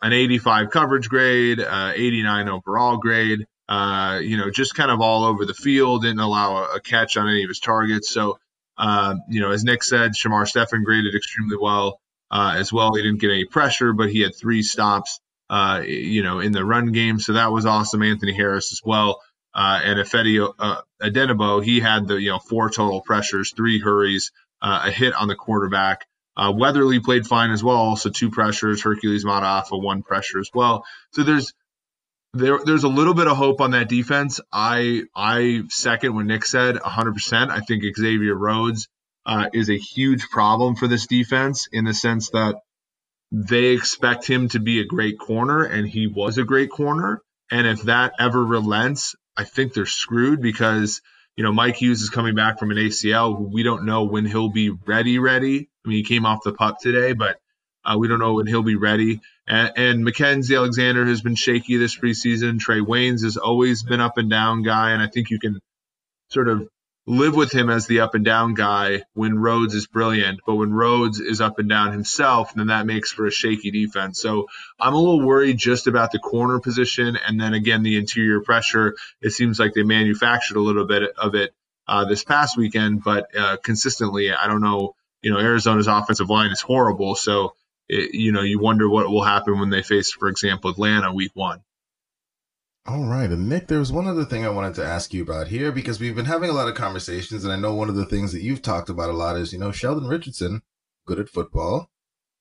an 0.01 0.13
85 0.13 0.69
coverage 0.69 1.09
grade, 1.09 1.59
uh, 1.59 1.91
89 1.95 2.49
overall 2.49 2.97
grade. 2.97 3.45
Uh, 3.69 4.19
you 4.23 4.37
know, 4.37 4.49
just 4.49 4.75
kind 4.75 4.89
of 4.91 5.01
all 5.01 5.25
over 5.25 5.45
the 5.45 5.53
field, 5.53 6.03
didn't 6.03 6.19
allow 6.19 6.63
a, 6.63 6.75
a 6.75 6.79
catch 6.79 7.17
on 7.17 7.27
any 7.27 7.43
of 7.43 7.49
his 7.49 7.59
targets. 7.59 8.09
So 8.09 8.37
um, 8.77 9.23
you 9.27 9.41
know, 9.41 9.51
as 9.51 9.63
Nick 9.63 9.83
said, 9.83 10.11
Shamar 10.11 10.47
Stephen 10.47 10.83
graded 10.83 11.15
extremely 11.15 11.57
well 11.59 11.99
uh, 12.29 12.55
as 12.57 12.71
well. 12.71 12.93
He 12.93 13.01
didn't 13.01 13.19
get 13.19 13.31
any 13.31 13.45
pressure, 13.45 13.93
but 13.93 14.09
he 14.09 14.21
had 14.21 14.35
three 14.35 14.61
stops, 14.61 15.19
uh, 15.49 15.81
you 15.85 16.23
know, 16.23 16.39
in 16.39 16.51
the 16.51 16.63
run 16.63 16.91
game. 16.91 17.19
So 17.19 17.33
that 17.33 17.51
was 17.51 17.65
awesome. 17.65 18.03
Anthony 18.03 18.33
Harris 18.33 18.71
as 18.71 18.81
well. 18.85 19.21
Uh, 19.53 19.79
and 19.83 19.99
Ifeadi 19.99 20.53
uh, 20.59 20.81
Odenigbo, 21.01 21.63
he 21.63 21.79
had 21.79 22.07
the, 22.07 22.21
you 22.21 22.29
know, 22.29 22.37
four 22.37 22.69
total 22.69 23.01
pressures, 23.01 23.53
three 23.55 23.79
hurries, 23.79 24.31
uh, 24.61 24.83
a 24.85 24.91
hit 24.91 25.15
on 25.15 25.27
the 25.27 25.35
quarterback. 25.35 26.05
Uh, 26.37 26.53
Weatherly 26.55 26.99
played 26.99 27.25
fine 27.25 27.49
as 27.49 27.63
well. 27.63 27.77
Also 27.77 28.09
two 28.09 28.29
pressures. 28.29 28.83
Hercules 28.83 29.25
Mata'afa, 29.25 29.81
one 29.81 30.03
pressure 30.03 30.39
as 30.39 30.49
well. 30.53 30.85
So 31.11 31.23
there's 31.23 31.51
there, 32.33 32.59
there's 32.63 32.83
a 32.83 32.89
little 32.89 33.15
bit 33.15 33.27
of 33.27 33.35
hope 33.35 33.61
on 33.61 33.71
that 33.71 33.89
defense. 33.89 34.39
I 34.51 35.03
I 35.15 35.63
second 35.69 36.13
what 36.13 36.25
Nick 36.25 36.45
said 36.45 36.75
100%. 36.75 37.49
I 37.49 37.61
think 37.61 37.83
Xavier 37.95 38.35
Rhodes 38.35 38.87
uh, 39.25 39.49
is 39.53 39.69
a 39.69 39.77
huge 39.77 40.29
problem 40.29 40.75
for 40.75 40.87
this 40.87 41.07
defense 41.07 41.67
in 41.71 41.85
the 41.85 41.93
sense 41.93 42.29
that 42.29 42.55
they 43.31 43.67
expect 43.67 44.25
him 44.25 44.49
to 44.49 44.59
be 44.59 44.79
a 44.79 44.85
great 44.85 45.19
corner, 45.19 45.63
and 45.63 45.87
he 45.87 46.07
was 46.07 46.37
a 46.37 46.43
great 46.43 46.69
corner. 46.69 47.21
And 47.51 47.67
if 47.67 47.83
that 47.83 48.13
ever 48.19 48.43
relents, 48.43 49.15
I 49.35 49.43
think 49.43 49.73
they're 49.73 49.85
screwed 49.85 50.41
because 50.41 51.01
you 51.35 51.43
know 51.43 51.51
Mike 51.51 51.77
Hughes 51.77 52.01
is 52.01 52.09
coming 52.09 52.35
back 52.35 52.59
from 52.59 52.71
an 52.71 52.77
ACL. 52.77 53.51
We 53.51 53.63
don't 53.63 53.85
know 53.85 54.03
when 54.03 54.25
he'll 54.25 54.51
be 54.51 54.69
ready. 54.69 55.19
Ready. 55.19 55.69
Mean, 55.87 55.97
he 55.97 56.03
came 56.03 56.25
off 56.25 56.43
the 56.43 56.53
pup 56.53 56.79
today, 56.79 57.13
but 57.13 57.39
uh, 57.83 57.97
we 57.97 58.07
don't 58.07 58.19
know 58.19 58.33
when 58.33 58.47
he'll 58.47 58.63
be 58.63 58.75
ready. 58.75 59.21
And, 59.47 59.71
and 59.77 60.05
Mackensie 60.05 60.57
Alexander 60.57 61.05
has 61.05 61.21
been 61.21 61.35
shaky 61.35 61.77
this 61.77 61.97
preseason. 61.97 62.59
Trae 62.59 62.85
Waynes 62.85 63.23
has 63.23 63.37
always 63.37 63.83
been 63.83 64.01
up 64.01 64.17
and 64.17 64.29
down 64.29 64.63
guy, 64.63 64.91
and 64.91 65.01
I 65.01 65.07
think 65.07 65.29
you 65.29 65.39
can 65.39 65.59
sort 66.29 66.49
of 66.49 66.67
live 67.07 67.35
with 67.35 67.53
him 67.53 67.69
as 67.69 67.87
the 67.87 68.01
up 68.01 68.15
and 68.15 68.25
down 68.25 68.53
guy 68.53 69.03
when 69.13 69.39
Rhodes 69.39 69.73
is 69.73 69.87
brilliant, 69.87 70.41
but 70.45 70.55
when 70.55 70.73
Rhodes 70.73 71.21
is 71.21 71.39
up 71.39 71.57
and 71.57 71.69
down 71.69 71.93
himself, 71.93 72.53
then 72.53 72.67
that 72.67 72.85
makes 72.85 73.13
for 73.13 73.25
a 73.25 73.31
shaky 73.31 73.71
defense. 73.71 74.19
So 74.19 74.47
I'm 74.77 74.93
a 74.93 74.99
little 74.99 75.25
worried 75.25 75.57
just 75.57 75.87
about 75.87 76.11
the 76.11 76.19
corner 76.19 76.59
position, 76.59 77.17
and 77.25 77.39
then 77.39 77.53
again 77.53 77.81
the 77.81 77.95
interior 77.95 78.41
pressure. 78.41 78.95
It 79.21 79.29
seems 79.29 79.57
like 79.57 79.73
they 79.73 79.83
manufactured 79.83 80.57
a 80.57 80.61
little 80.61 80.85
bit 80.85 81.03
of 81.17 81.33
it 81.33 81.53
uh, 81.87 82.03
this 82.03 82.25
past 82.25 82.57
weekend, 82.57 83.05
but 83.05 83.33
uh, 83.37 83.55
consistently, 83.63 84.33
I 84.33 84.47
don't 84.47 84.61
know. 84.61 84.93
You 85.21 85.31
know, 85.31 85.39
Arizona's 85.39 85.87
offensive 85.87 86.29
line 86.29 86.51
is 86.51 86.61
horrible, 86.61 87.15
so 87.15 87.53
it, 87.89 88.13
you 88.13 88.31
know 88.31 88.41
you 88.41 88.59
wonder 88.59 88.89
what 88.89 89.09
will 89.09 89.23
happen 89.23 89.59
when 89.59 89.69
they 89.69 89.83
face, 89.83 90.11
for 90.11 90.27
example, 90.27 90.69
Atlanta 90.69 91.13
week 91.13 91.31
one. 91.33 91.61
All 92.87 93.05
right. 93.05 93.29
And 93.29 93.49
Nick, 93.49 93.67
there 93.67 93.79
was 93.79 93.91
one 93.91 94.07
other 94.07 94.23
thing 94.23 94.45
I 94.45 94.49
wanted 94.49 94.75
to 94.75 94.85
ask 94.85 95.13
you 95.13 95.21
about 95.21 95.49
here 95.49 95.73
because 95.73 95.99
we've 95.99 96.15
been 96.15 96.23
having 96.23 96.49
a 96.49 96.53
lot 96.53 96.69
of 96.69 96.75
conversations, 96.75 97.43
and 97.43 97.51
I 97.51 97.57
know 97.57 97.73
one 97.73 97.89
of 97.89 97.95
the 97.95 98.05
things 98.05 98.31
that 98.31 98.41
you've 98.41 98.61
talked 98.61 98.89
about 98.89 99.09
a 99.09 99.13
lot 99.13 99.35
is, 99.35 99.51
you 99.51 99.59
know, 99.59 99.73
Sheldon 99.73 100.07
Richardson, 100.07 100.61
good 101.05 101.19
at 101.19 101.27
football. 101.27 101.89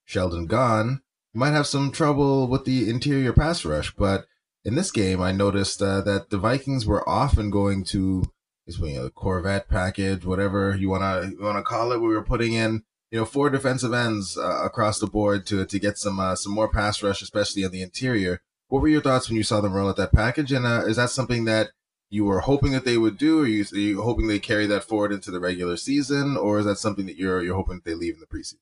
Sheldon 0.04 0.46
gone, 0.46 1.02
might 1.34 1.50
have 1.50 1.66
some 1.66 1.90
trouble 1.90 2.46
with 2.46 2.64
the 2.64 2.88
interior 2.88 3.32
pass 3.32 3.64
rush. 3.64 3.92
But 3.96 4.26
in 4.64 4.76
this 4.76 4.92
game, 4.92 5.20
I 5.20 5.32
noticed 5.32 5.82
uh, 5.82 6.00
that 6.02 6.30
the 6.30 6.38
Vikings 6.38 6.86
were 6.86 7.06
often 7.08 7.50
going 7.50 7.82
to 7.86 8.30
you 8.66 8.94
know, 8.94 9.04
the 9.04 9.10
Corvette 9.10 9.68
package, 9.68 10.24
whatever 10.24 10.76
you 10.76 10.88
wanna 10.88 11.30
you 11.30 11.38
wanna 11.40 11.62
call 11.62 11.92
it. 11.92 12.00
We 12.00 12.08
were 12.08 12.22
putting 12.22 12.52
in 12.52 12.82
you 13.10 13.18
know 13.18 13.24
four 13.24 13.50
defensive 13.50 13.92
ends 13.92 14.36
uh, 14.36 14.64
across 14.64 14.98
the 14.98 15.06
board 15.06 15.46
to 15.46 15.64
to 15.64 15.78
get 15.78 15.98
some 15.98 16.18
uh, 16.18 16.34
some 16.34 16.52
more 16.52 16.68
pass 16.68 17.02
rush, 17.02 17.22
especially 17.22 17.64
on 17.64 17.70
the 17.70 17.82
interior. 17.82 18.40
What 18.68 18.82
were 18.82 18.88
your 18.88 19.00
thoughts 19.00 19.28
when 19.28 19.36
you 19.36 19.44
saw 19.44 19.60
them 19.60 19.72
roll 19.72 19.88
out 19.88 19.96
that 19.96 20.12
package? 20.12 20.50
And 20.50 20.66
uh, 20.66 20.84
is 20.86 20.96
that 20.96 21.10
something 21.10 21.44
that 21.44 21.70
you 22.10 22.24
were 22.24 22.40
hoping 22.40 22.72
that 22.72 22.84
they 22.84 22.98
would 22.98 23.16
do? 23.16 23.42
Are 23.42 23.46
you, 23.46 23.64
are 23.72 23.78
you 23.78 24.02
hoping 24.02 24.26
they 24.26 24.40
carry 24.40 24.66
that 24.66 24.84
forward 24.84 25.12
into 25.12 25.30
the 25.30 25.40
regular 25.40 25.76
season, 25.76 26.36
or 26.36 26.58
is 26.58 26.66
that 26.66 26.78
something 26.78 27.06
that 27.06 27.16
you're 27.16 27.42
you're 27.42 27.56
hoping 27.56 27.76
that 27.76 27.84
they 27.84 27.94
leave 27.94 28.14
in 28.14 28.20
the 28.20 28.26
preseason? 28.26 28.58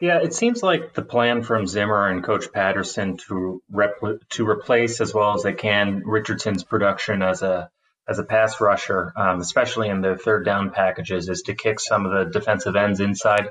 Yeah, 0.00 0.18
it 0.18 0.34
seems 0.34 0.64
like 0.64 0.94
the 0.94 1.02
plan 1.02 1.44
from 1.44 1.66
Zimmer 1.66 2.08
and 2.08 2.24
Coach 2.24 2.52
Patterson 2.52 3.18
to 3.28 3.62
repl- 3.72 4.18
to 4.30 4.48
replace 4.48 5.00
as 5.00 5.14
well 5.14 5.34
as 5.34 5.44
they 5.44 5.52
can 5.52 6.02
Richardson's 6.04 6.64
production 6.64 7.22
as 7.22 7.42
a 7.42 7.70
as 8.12 8.18
a 8.20 8.24
pass 8.24 8.60
rusher, 8.60 9.12
um, 9.16 9.40
especially 9.40 9.88
in 9.88 10.00
the 10.00 10.16
third 10.16 10.44
down 10.44 10.70
packages, 10.70 11.28
is 11.28 11.42
to 11.42 11.54
kick 11.54 11.80
some 11.80 12.06
of 12.06 12.12
the 12.12 12.38
defensive 12.38 12.76
ends 12.76 13.00
inside 13.00 13.50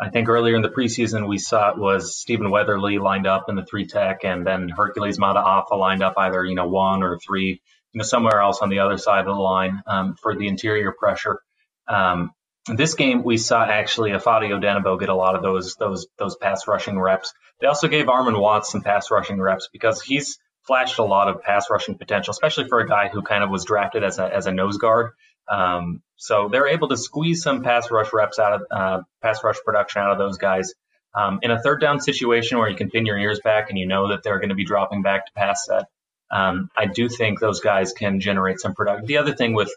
I 0.00 0.10
think 0.10 0.28
earlier 0.28 0.56
in 0.56 0.62
the 0.62 0.68
preseason 0.68 1.28
we 1.28 1.38
saw 1.38 1.70
it 1.70 1.78
was 1.78 2.16
Stephen 2.16 2.50
Weatherly 2.50 2.98
lined 2.98 3.26
up 3.26 3.48
in 3.48 3.54
the 3.54 3.64
three 3.64 3.86
tech, 3.86 4.24
and 4.24 4.44
then 4.44 4.68
Hercules 4.68 5.18
Mata'afa 5.18 5.78
lined 5.78 6.02
up 6.02 6.14
either 6.16 6.44
you 6.44 6.56
know 6.56 6.66
one 6.66 7.02
or 7.02 7.18
three, 7.18 7.62
you 7.92 7.98
know 7.98 8.02
somewhere 8.04 8.40
else 8.40 8.60
on 8.60 8.70
the 8.70 8.80
other 8.80 8.98
side 8.98 9.20
of 9.20 9.26
the 9.26 9.40
line 9.40 9.82
um, 9.86 10.16
for 10.20 10.34
the 10.34 10.48
interior 10.48 10.92
pressure. 10.92 11.40
Um, 11.86 12.32
this 12.66 12.94
game 12.94 13.22
we 13.22 13.36
saw 13.36 13.64
actually 13.64 14.10
Ifeadi 14.10 14.50
Odenigbo 14.50 14.98
get 14.98 15.10
a 15.10 15.14
lot 15.14 15.36
of 15.36 15.42
those 15.42 15.76
those 15.76 16.08
those 16.18 16.36
pass 16.36 16.66
rushing 16.66 16.98
reps. 16.98 17.32
They 17.60 17.68
also 17.68 17.86
gave 17.86 18.06
Armon 18.06 18.40
Watts 18.40 18.72
some 18.72 18.82
pass 18.82 19.12
rushing 19.12 19.40
reps 19.40 19.68
because 19.72 20.02
he's 20.02 20.38
flashed 20.66 20.98
a 20.98 21.04
lot 21.04 21.28
of 21.28 21.42
pass 21.42 21.70
rushing 21.70 21.96
potential, 21.96 22.32
especially 22.32 22.68
for 22.68 22.80
a 22.80 22.88
guy 22.88 23.08
who 23.08 23.22
kind 23.22 23.44
of 23.44 23.50
was 23.50 23.64
drafted 23.64 24.04
as 24.04 24.18
a 24.18 24.34
as 24.34 24.46
a 24.46 24.52
nose 24.52 24.78
guard. 24.78 25.12
Um, 25.48 26.02
so 26.16 26.48
they're 26.50 26.68
able 26.68 26.88
to 26.88 26.96
squeeze 26.96 27.42
some 27.42 27.62
pass 27.62 27.90
rush 27.90 28.12
reps 28.12 28.38
out 28.38 28.52
of 28.54 28.62
uh, 28.70 29.00
pass 29.22 29.42
rush 29.44 29.58
production 29.64 30.02
out 30.02 30.12
of 30.12 30.18
those 30.18 30.38
guys. 30.38 30.72
Um, 31.14 31.38
in 31.42 31.50
a 31.50 31.62
third 31.62 31.80
down 31.80 32.00
situation 32.00 32.58
where 32.58 32.68
you 32.68 32.76
can 32.76 32.90
pin 32.90 33.06
your 33.06 33.18
ears 33.18 33.40
back 33.44 33.70
and 33.70 33.78
you 33.78 33.86
know 33.86 34.08
that 34.08 34.22
they're 34.22 34.40
going 34.40 34.48
to 34.48 34.56
be 34.56 34.64
dropping 34.64 35.02
back 35.02 35.26
to 35.26 35.32
pass 35.32 35.66
set, 35.66 35.84
um, 36.30 36.70
I 36.76 36.86
do 36.86 37.08
think 37.08 37.38
those 37.38 37.60
guys 37.60 37.92
can 37.92 38.20
generate 38.20 38.58
some 38.58 38.74
production. 38.74 39.06
The 39.06 39.18
other 39.18 39.34
thing 39.34 39.54
with 39.54 39.70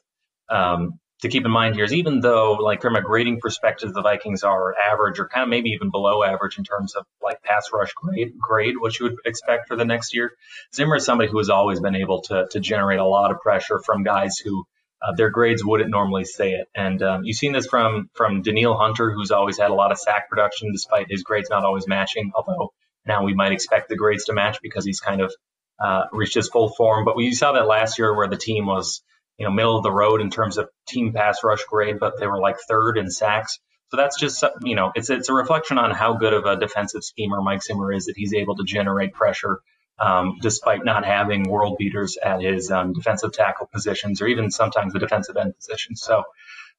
um, 0.49 0.99
to 1.21 1.29
keep 1.29 1.45
in 1.45 1.51
mind 1.51 1.75
here 1.75 1.83
is 1.83 1.93
even 1.93 2.19
though, 2.19 2.53
like 2.53 2.81
from 2.81 2.95
a 2.95 3.01
grading 3.01 3.39
perspective, 3.39 3.93
the 3.93 4.01
Vikings 4.01 4.43
are 4.43 4.75
average 4.77 5.19
or 5.19 5.27
kind 5.27 5.43
of 5.43 5.49
maybe 5.49 5.71
even 5.71 5.89
below 5.89 6.23
average 6.23 6.57
in 6.57 6.63
terms 6.63 6.95
of 6.95 7.05
like 7.21 7.41
pass 7.41 7.69
rush 7.73 7.93
grade, 7.93 8.33
grade 8.37 8.75
what 8.79 8.97
you 8.99 9.05
would 9.05 9.17
expect 9.25 9.67
for 9.67 9.75
the 9.75 9.85
next 9.85 10.13
year. 10.13 10.31
Zimmer 10.73 10.97
is 10.97 11.05
somebody 11.05 11.29
who 11.29 11.39
has 11.39 11.49
always 11.49 11.79
been 11.79 11.95
able 11.95 12.21
to 12.23 12.47
to 12.51 12.59
generate 12.59 12.99
a 12.99 13.05
lot 13.05 13.31
of 13.31 13.39
pressure 13.39 13.79
from 13.79 14.03
guys 14.03 14.37
who 14.37 14.65
uh, 15.01 15.13
their 15.15 15.29
grades 15.29 15.63
wouldn't 15.63 15.89
normally 15.89 16.25
say 16.25 16.53
it. 16.53 16.67
And 16.75 17.01
um, 17.03 17.23
you've 17.23 17.37
seen 17.37 17.51
this 17.51 17.67
from 17.67 18.09
from 18.13 18.41
Danielle 18.41 18.77
Hunter, 18.77 19.11
who's 19.11 19.31
always 19.31 19.57
had 19.57 19.71
a 19.71 19.75
lot 19.75 19.91
of 19.91 19.97
sack 19.97 20.29
production, 20.29 20.71
despite 20.71 21.07
his 21.09 21.23
grades 21.23 21.49
not 21.49 21.63
always 21.63 21.87
matching. 21.87 22.31
Although 22.35 22.73
now 23.05 23.23
we 23.23 23.33
might 23.33 23.51
expect 23.51 23.89
the 23.89 23.95
grades 23.95 24.25
to 24.25 24.33
match 24.33 24.59
because 24.61 24.85
he's 24.85 24.99
kind 24.99 25.21
of 25.21 25.33
uh, 25.79 26.05
reached 26.11 26.35
his 26.35 26.49
full 26.49 26.69
form. 26.69 27.05
But 27.05 27.15
we 27.15 27.31
saw 27.33 27.53
that 27.53 27.67
last 27.67 27.99
year 27.99 28.15
where 28.15 28.27
the 28.27 28.37
team 28.37 28.65
was, 28.65 29.01
you 29.37 29.45
know, 29.45 29.51
middle 29.51 29.77
of 29.77 29.83
the 29.83 29.91
road 29.91 30.21
in 30.21 30.29
terms 30.29 30.57
of 30.57 30.69
team 30.87 31.13
pass 31.13 31.43
rush 31.43 31.63
grade, 31.65 31.99
but 31.99 32.19
they 32.19 32.27
were 32.27 32.39
like 32.39 32.57
third 32.67 32.97
in 32.97 33.09
sacks. 33.09 33.59
So 33.89 33.97
that's 33.97 34.19
just, 34.19 34.43
you 34.63 34.75
know, 34.75 34.91
it's 34.95 35.09
it's 35.09 35.29
a 35.29 35.33
reflection 35.33 35.77
on 35.77 35.91
how 35.91 36.13
good 36.13 36.33
of 36.33 36.45
a 36.45 36.57
defensive 36.57 37.03
schemer 37.03 37.41
Mike 37.41 37.63
Zimmer 37.63 37.93
is 37.93 38.05
that 38.05 38.15
he's 38.17 38.33
able 38.33 38.55
to 38.57 38.63
generate 38.63 39.13
pressure 39.13 39.61
um, 39.99 40.37
despite 40.41 40.83
not 40.85 41.05
having 41.05 41.43
world 41.43 41.77
beaters 41.77 42.17
at 42.21 42.41
his 42.41 42.69
um, 42.69 42.93
defensive 42.93 43.31
tackle 43.31 43.67
positions 43.67 44.21
or 44.21 44.27
even 44.27 44.51
sometimes 44.51 44.93
the 44.93 44.99
defensive 44.99 45.37
end 45.37 45.55
position. 45.55 45.95
So, 45.95 46.23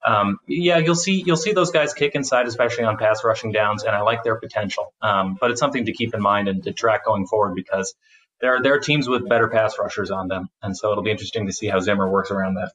um, 0.06 0.38
yeah, 0.46 0.78
you'll 0.78 0.94
see 0.94 1.22
you'll 1.26 1.36
see 1.36 1.52
those 1.52 1.70
guys 1.70 1.94
kick 1.94 2.14
inside, 2.14 2.46
especially 2.46 2.84
on 2.84 2.98
pass 2.98 3.24
rushing 3.24 3.52
downs, 3.52 3.82
and 3.82 3.94
I 3.94 4.02
like 4.02 4.22
their 4.22 4.36
potential. 4.36 4.92
Um, 5.02 5.36
but 5.40 5.50
it's 5.50 5.60
something 5.60 5.86
to 5.86 5.92
keep 5.92 6.14
in 6.14 6.20
mind 6.20 6.48
and 6.48 6.62
to 6.64 6.72
track 6.72 7.04
going 7.04 7.26
forward 7.26 7.54
because 7.54 7.94
there 8.40 8.56
are, 8.56 8.62
there 8.62 8.74
are 8.74 8.80
teams 8.80 9.08
with 9.08 9.28
better 9.28 9.48
pass 9.48 9.78
rushers 9.78 10.10
on 10.10 10.28
them, 10.28 10.48
and 10.62 10.76
so 10.76 10.90
it'll 10.90 11.04
be 11.04 11.10
interesting 11.10 11.46
to 11.46 11.52
see 11.52 11.66
how 11.66 11.80
Zimmer 11.80 12.08
works 12.08 12.30
around 12.30 12.54
that. 12.54 12.72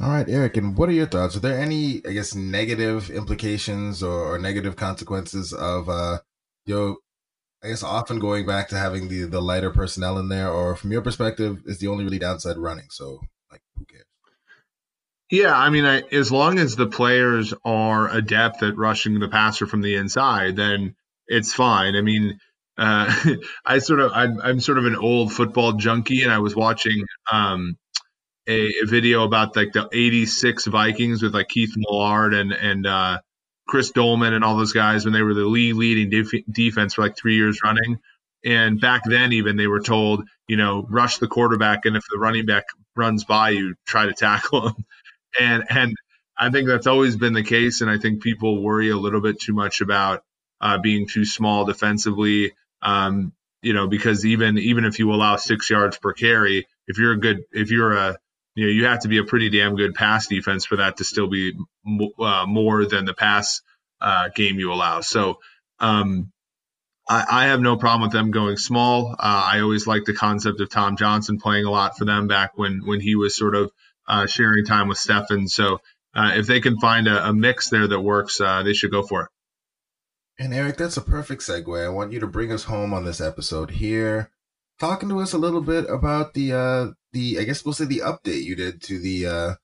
All 0.00 0.08
right, 0.08 0.28
Eric, 0.28 0.56
and 0.56 0.76
what 0.76 0.88
are 0.88 0.92
your 0.92 1.06
thoughts? 1.06 1.36
Are 1.36 1.40
there 1.40 1.58
any, 1.58 2.00
I 2.06 2.12
guess, 2.12 2.34
negative 2.34 3.10
implications 3.10 4.02
or, 4.02 4.34
or 4.34 4.38
negative 4.38 4.74
consequences 4.74 5.52
of 5.52 5.88
uh, 5.88 6.18
you 6.64 6.98
I 7.62 7.68
guess 7.68 7.82
often 7.82 8.18
going 8.18 8.44
back 8.44 8.68
to 8.68 8.78
having 8.78 9.08
the 9.08 9.24
the 9.24 9.40
lighter 9.40 9.70
personnel 9.70 10.18
in 10.18 10.28
there, 10.28 10.50
or 10.50 10.74
from 10.74 10.90
your 10.90 11.02
perspective, 11.02 11.62
is 11.66 11.78
the 11.78 11.88
only 11.88 12.04
really 12.04 12.18
downside 12.18 12.56
running. 12.56 12.86
So, 12.90 13.20
like, 13.50 13.62
who 13.76 13.84
cares? 13.84 14.04
Yeah, 15.30 15.56
I 15.56 15.70
mean, 15.70 15.84
I, 15.84 16.00
as 16.12 16.32
long 16.32 16.58
as 16.58 16.76
the 16.76 16.88
players 16.88 17.54
are 17.64 18.10
adept 18.10 18.62
at 18.62 18.76
rushing 18.76 19.18
the 19.18 19.28
passer 19.28 19.66
from 19.66 19.80
the 19.80 19.94
inside, 19.94 20.56
then 20.56 20.96
it's 21.26 21.54
fine. 21.54 21.94
I 21.94 22.02
mean, 22.02 22.38
uh, 22.78 23.34
I 23.66 23.78
sort 23.78 24.00
of 24.00 24.12
I'm, 24.14 24.40
I'm, 24.40 24.60
sort 24.60 24.78
of 24.78 24.86
an 24.86 24.96
old 24.96 25.32
football 25.32 25.72
junkie, 25.72 26.22
and 26.22 26.32
I 26.32 26.38
was 26.38 26.56
watching 26.56 27.04
um, 27.30 27.76
a, 28.48 28.66
a, 28.82 28.86
video 28.86 29.24
about 29.24 29.56
like 29.56 29.72
the 29.72 29.88
'86 29.92 30.66
Vikings 30.66 31.22
with 31.22 31.34
like 31.34 31.48
Keith 31.48 31.74
Millard 31.76 32.34
and 32.34 32.52
and 32.52 32.86
uh, 32.86 33.20
Chris 33.68 33.90
Doleman 33.92 34.32
and 34.32 34.44
all 34.44 34.56
those 34.56 34.72
guys 34.72 35.04
when 35.04 35.14
they 35.14 35.22
were 35.22 35.34
the 35.34 35.46
lead 35.46 35.74
leading 35.74 36.10
def- 36.10 36.44
defense 36.50 36.94
for 36.94 37.02
like 37.02 37.16
three 37.16 37.36
years 37.36 37.60
running. 37.62 37.98
And 38.44 38.80
back 38.80 39.02
then, 39.04 39.32
even 39.32 39.56
they 39.56 39.68
were 39.68 39.80
told, 39.80 40.24
you 40.48 40.56
know, 40.56 40.84
rush 40.88 41.18
the 41.18 41.28
quarterback, 41.28 41.86
and 41.86 41.96
if 41.96 42.02
the 42.10 42.18
running 42.18 42.46
back 42.46 42.64
runs 42.96 43.24
by 43.24 43.50
you, 43.50 43.74
try 43.86 44.06
to 44.06 44.14
tackle 44.14 44.68
him. 44.68 44.74
And 45.40 45.64
and 45.70 45.96
I 46.38 46.50
think 46.50 46.68
that's 46.68 46.86
always 46.86 47.16
been 47.16 47.32
the 47.32 47.42
case. 47.42 47.80
And 47.80 47.90
I 47.90 47.96
think 47.96 48.22
people 48.22 48.62
worry 48.62 48.90
a 48.90 48.98
little 48.98 49.22
bit 49.22 49.40
too 49.40 49.54
much 49.54 49.80
about 49.80 50.22
uh, 50.60 50.76
being 50.76 51.08
too 51.08 51.24
small 51.24 51.64
defensively. 51.64 52.52
Um, 52.82 53.32
you 53.62 53.72
know, 53.72 53.86
because 53.86 54.26
even 54.26 54.58
even 54.58 54.84
if 54.84 54.98
you 54.98 55.12
allow 55.12 55.36
six 55.36 55.70
yards 55.70 55.96
per 55.96 56.12
carry, 56.12 56.66
if 56.88 56.98
you're 56.98 57.12
a 57.12 57.20
good, 57.20 57.44
if 57.52 57.70
you're 57.70 57.92
a 57.92 58.18
you 58.54 58.66
know, 58.66 58.72
you 58.72 58.84
have 58.86 59.00
to 59.00 59.08
be 59.08 59.18
a 59.18 59.24
pretty 59.24 59.48
damn 59.48 59.76
good 59.76 59.94
pass 59.94 60.26
defense 60.26 60.66
for 60.66 60.76
that 60.76 60.98
to 60.98 61.04
still 61.04 61.28
be 61.28 61.52
uh, 62.18 62.44
more 62.46 62.84
than 62.84 63.04
the 63.04 63.14
pass 63.14 63.62
uh, 64.00 64.28
game 64.34 64.58
you 64.58 64.72
allow. 64.72 65.00
So 65.00 65.38
um, 65.78 66.32
I, 67.08 67.24
I, 67.30 67.44
have 67.46 67.60
no 67.60 67.76
problem 67.76 68.02
with 68.02 68.12
them 68.12 68.30
going 68.30 68.56
small. 68.56 69.12
Uh, 69.12 69.16
I 69.52 69.60
always 69.60 69.86
like 69.86 70.04
the 70.04 70.12
concept 70.12 70.60
of 70.60 70.70
Tom 70.70 70.96
Johnson 70.96 71.38
playing 71.38 71.64
a 71.64 71.70
lot 71.70 71.96
for 71.96 72.04
them 72.04 72.26
back 72.26 72.52
when 72.56 72.82
when 72.84 73.00
he 73.00 73.16
was 73.16 73.36
sort 73.36 73.54
of 73.54 73.70
uh, 74.06 74.26
sharing 74.26 74.64
time 74.64 74.88
with 74.88 74.98
Stefan. 74.98 75.48
So 75.48 75.80
uh, 76.14 76.32
if 76.34 76.46
they 76.46 76.60
can 76.60 76.78
find 76.78 77.08
a, 77.08 77.28
a 77.28 77.32
mix 77.32 77.70
there 77.70 77.86
that 77.86 78.00
works, 78.00 78.40
uh, 78.40 78.62
they 78.64 78.74
should 78.74 78.90
go 78.90 79.02
for 79.02 79.22
it. 79.22 79.28
And 80.38 80.52
Eric, 80.52 80.76
that's 80.78 80.96
a 80.96 81.02
perfect 81.02 81.42
segue. 81.42 81.84
I 81.84 81.88
want 81.88 82.12
you 82.12 82.20
to 82.20 82.26
bring 82.26 82.52
us 82.52 82.64
home 82.64 82.92
on 82.92 83.04
this 83.04 83.20
episode 83.20 83.72
here 83.72 84.30
talking 84.80 85.08
to 85.08 85.20
us 85.20 85.32
a 85.32 85.38
little 85.38 85.60
bit 85.60 85.88
about 85.88 86.34
the 86.34 86.52
uh 86.52 86.86
the 87.12 87.38
I 87.38 87.44
guess 87.44 87.64
we'll 87.64 87.74
say 87.74 87.84
the 87.84 88.00
update 88.00 88.42
you 88.42 88.56
did 88.56 88.82
to 88.82 88.98
the 88.98 89.26
uh 89.26 89.54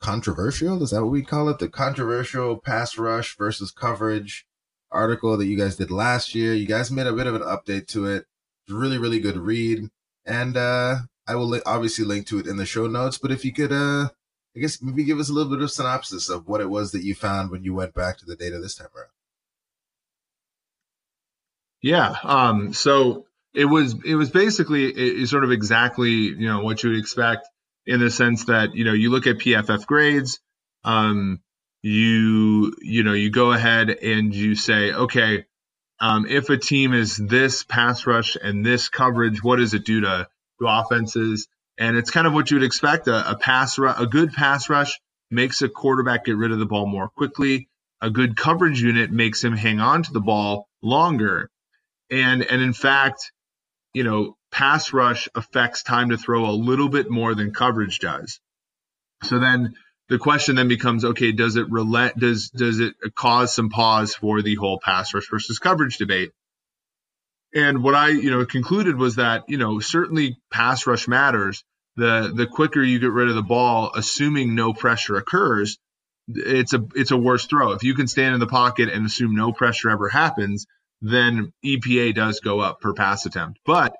controversial 0.00 0.82
is 0.82 0.90
that 0.90 1.02
what 1.02 1.10
we 1.10 1.22
call 1.22 1.48
it 1.48 1.58
the 1.58 1.68
controversial 1.68 2.58
pass 2.58 2.98
rush 2.98 3.36
versus 3.38 3.70
coverage 3.70 4.46
article 4.90 5.36
that 5.36 5.46
you 5.46 5.56
guys 5.56 5.76
did 5.76 5.90
last 5.90 6.34
year 6.34 6.52
you 6.52 6.66
guys 6.66 6.90
made 6.90 7.06
a 7.06 7.12
bit 7.12 7.26
of 7.26 7.34
an 7.34 7.42
update 7.42 7.86
to 7.86 8.06
it 8.06 8.26
really, 8.68 8.98
really 8.98 9.20
good 9.20 9.36
read. 9.36 9.88
And 10.24 10.56
uh, 10.56 10.96
I 11.26 11.34
will 11.34 11.48
li- 11.48 11.62
obviously 11.66 12.04
link 12.04 12.26
to 12.28 12.38
it 12.38 12.46
in 12.46 12.56
the 12.56 12.66
show 12.66 12.86
notes. 12.86 13.18
But 13.18 13.30
if 13.32 13.44
you 13.44 13.52
could, 13.52 13.72
uh, 13.72 14.08
I 14.56 14.60
guess 14.60 14.80
maybe 14.82 15.04
give 15.04 15.18
us 15.18 15.28
a 15.28 15.32
little 15.32 15.54
bit 15.54 15.62
of 15.62 15.70
synopsis 15.70 16.28
of 16.28 16.46
what 16.46 16.60
it 16.60 16.70
was 16.70 16.92
that 16.92 17.04
you 17.04 17.14
found 17.14 17.50
when 17.50 17.64
you 17.64 17.74
went 17.74 17.94
back 17.94 18.18
to 18.18 18.26
the 18.26 18.36
data 18.36 18.58
this 18.58 18.76
time 18.76 18.88
around. 18.96 19.08
Yeah. 21.84 22.16
Um, 22.22 22.72
so 22.72 23.26
it 23.52 23.66
was 23.66 23.94
it 24.06 24.14
was 24.14 24.30
basically 24.30 24.86
it, 24.86 25.26
sort 25.28 25.44
of 25.44 25.52
exactly 25.52 26.12
you 26.12 26.48
know 26.48 26.62
what 26.62 26.82
you 26.82 26.88
would 26.88 26.98
expect 26.98 27.46
in 27.84 28.00
the 28.00 28.10
sense 28.10 28.46
that 28.46 28.74
you 28.74 28.86
know 28.86 28.94
you 28.94 29.10
look 29.10 29.26
at 29.26 29.36
PFF 29.36 29.84
grades, 29.84 30.40
um, 30.84 31.42
you 31.82 32.74
you 32.80 33.02
know 33.04 33.12
you 33.12 33.30
go 33.30 33.52
ahead 33.52 33.90
and 33.90 34.34
you 34.34 34.54
say 34.54 34.94
okay, 34.94 35.44
um, 36.00 36.24
if 36.26 36.48
a 36.48 36.56
team 36.56 36.94
is 36.94 37.18
this 37.18 37.64
pass 37.64 38.06
rush 38.06 38.38
and 38.42 38.64
this 38.64 38.88
coverage, 38.88 39.44
what 39.44 39.56
does 39.56 39.74
it 39.74 39.84
do 39.84 40.00
to, 40.00 40.26
to 40.60 40.66
offenses? 40.66 41.48
And 41.76 41.98
it's 41.98 42.10
kind 42.10 42.26
of 42.26 42.32
what 42.32 42.50
you 42.50 42.56
would 42.56 42.64
expect. 42.64 43.08
A, 43.08 43.32
a 43.32 43.36
pass 43.36 43.78
ru- 43.78 43.90
a 43.90 44.06
good 44.06 44.32
pass 44.32 44.70
rush 44.70 44.98
makes 45.30 45.60
a 45.60 45.68
quarterback 45.68 46.24
get 46.24 46.38
rid 46.38 46.50
of 46.50 46.58
the 46.58 46.64
ball 46.64 46.86
more 46.86 47.10
quickly. 47.10 47.68
A 48.00 48.08
good 48.08 48.38
coverage 48.38 48.80
unit 48.80 49.10
makes 49.10 49.44
him 49.44 49.54
hang 49.54 49.80
on 49.80 50.02
to 50.04 50.12
the 50.14 50.20
ball 50.22 50.66
longer. 50.82 51.50
And 52.14 52.44
and 52.44 52.62
in 52.62 52.72
fact, 52.72 53.32
you 53.92 54.04
know, 54.04 54.36
pass 54.52 54.92
rush 54.92 55.28
affects 55.34 55.82
time 55.82 56.10
to 56.10 56.16
throw 56.16 56.48
a 56.48 56.52
little 56.52 56.88
bit 56.88 57.10
more 57.10 57.34
than 57.34 57.52
coverage 57.52 57.98
does. 57.98 58.38
So 59.24 59.40
then 59.40 59.74
the 60.08 60.18
question 60.18 60.54
then 60.54 60.68
becomes, 60.68 61.04
okay, 61.04 61.32
does 61.32 61.56
it 61.56 61.68
relent? 61.70 62.16
Does 62.16 62.50
does 62.50 62.78
it 62.78 62.94
cause 63.16 63.52
some 63.52 63.68
pause 63.68 64.14
for 64.14 64.42
the 64.42 64.54
whole 64.54 64.78
pass 64.78 65.12
rush 65.12 65.28
versus 65.28 65.58
coverage 65.58 65.98
debate? 65.98 66.30
And 67.52 67.82
what 67.82 67.96
I, 67.96 68.10
you 68.10 68.30
know, 68.30 68.46
concluded 68.46 68.96
was 68.96 69.16
that, 69.16 69.44
you 69.48 69.58
know, 69.58 69.80
certainly 69.80 70.38
pass 70.52 70.86
rush 70.86 71.08
matters. 71.08 71.64
The 71.96 72.32
the 72.32 72.46
quicker 72.46 72.82
you 72.82 73.00
get 73.00 73.10
rid 73.10 73.28
of 73.28 73.34
the 73.34 73.42
ball, 73.42 73.90
assuming 73.96 74.54
no 74.54 74.72
pressure 74.72 75.16
occurs, 75.16 75.78
it's 76.28 76.74
a 76.74 76.86
it's 76.94 77.10
a 77.10 77.16
worse 77.16 77.46
throw. 77.46 77.72
If 77.72 77.82
you 77.82 77.94
can 77.94 78.06
stand 78.06 78.34
in 78.34 78.40
the 78.40 78.46
pocket 78.46 78.88
and 78.88 79.04
assume 79.04 79.34
no 79.34 79.52
pressure 79.52 79.90
ever 79.90 80.08
happens, 80.08 80.66
then 81.04 81.52
EPA 81.64 82.14
does 82.14 82.40
go 82.40 82.60
up 82.60 82.80
per 82.80 82.94
pass 82.94 83.26
attempt. 83.26 83.60
But 83.66 83.94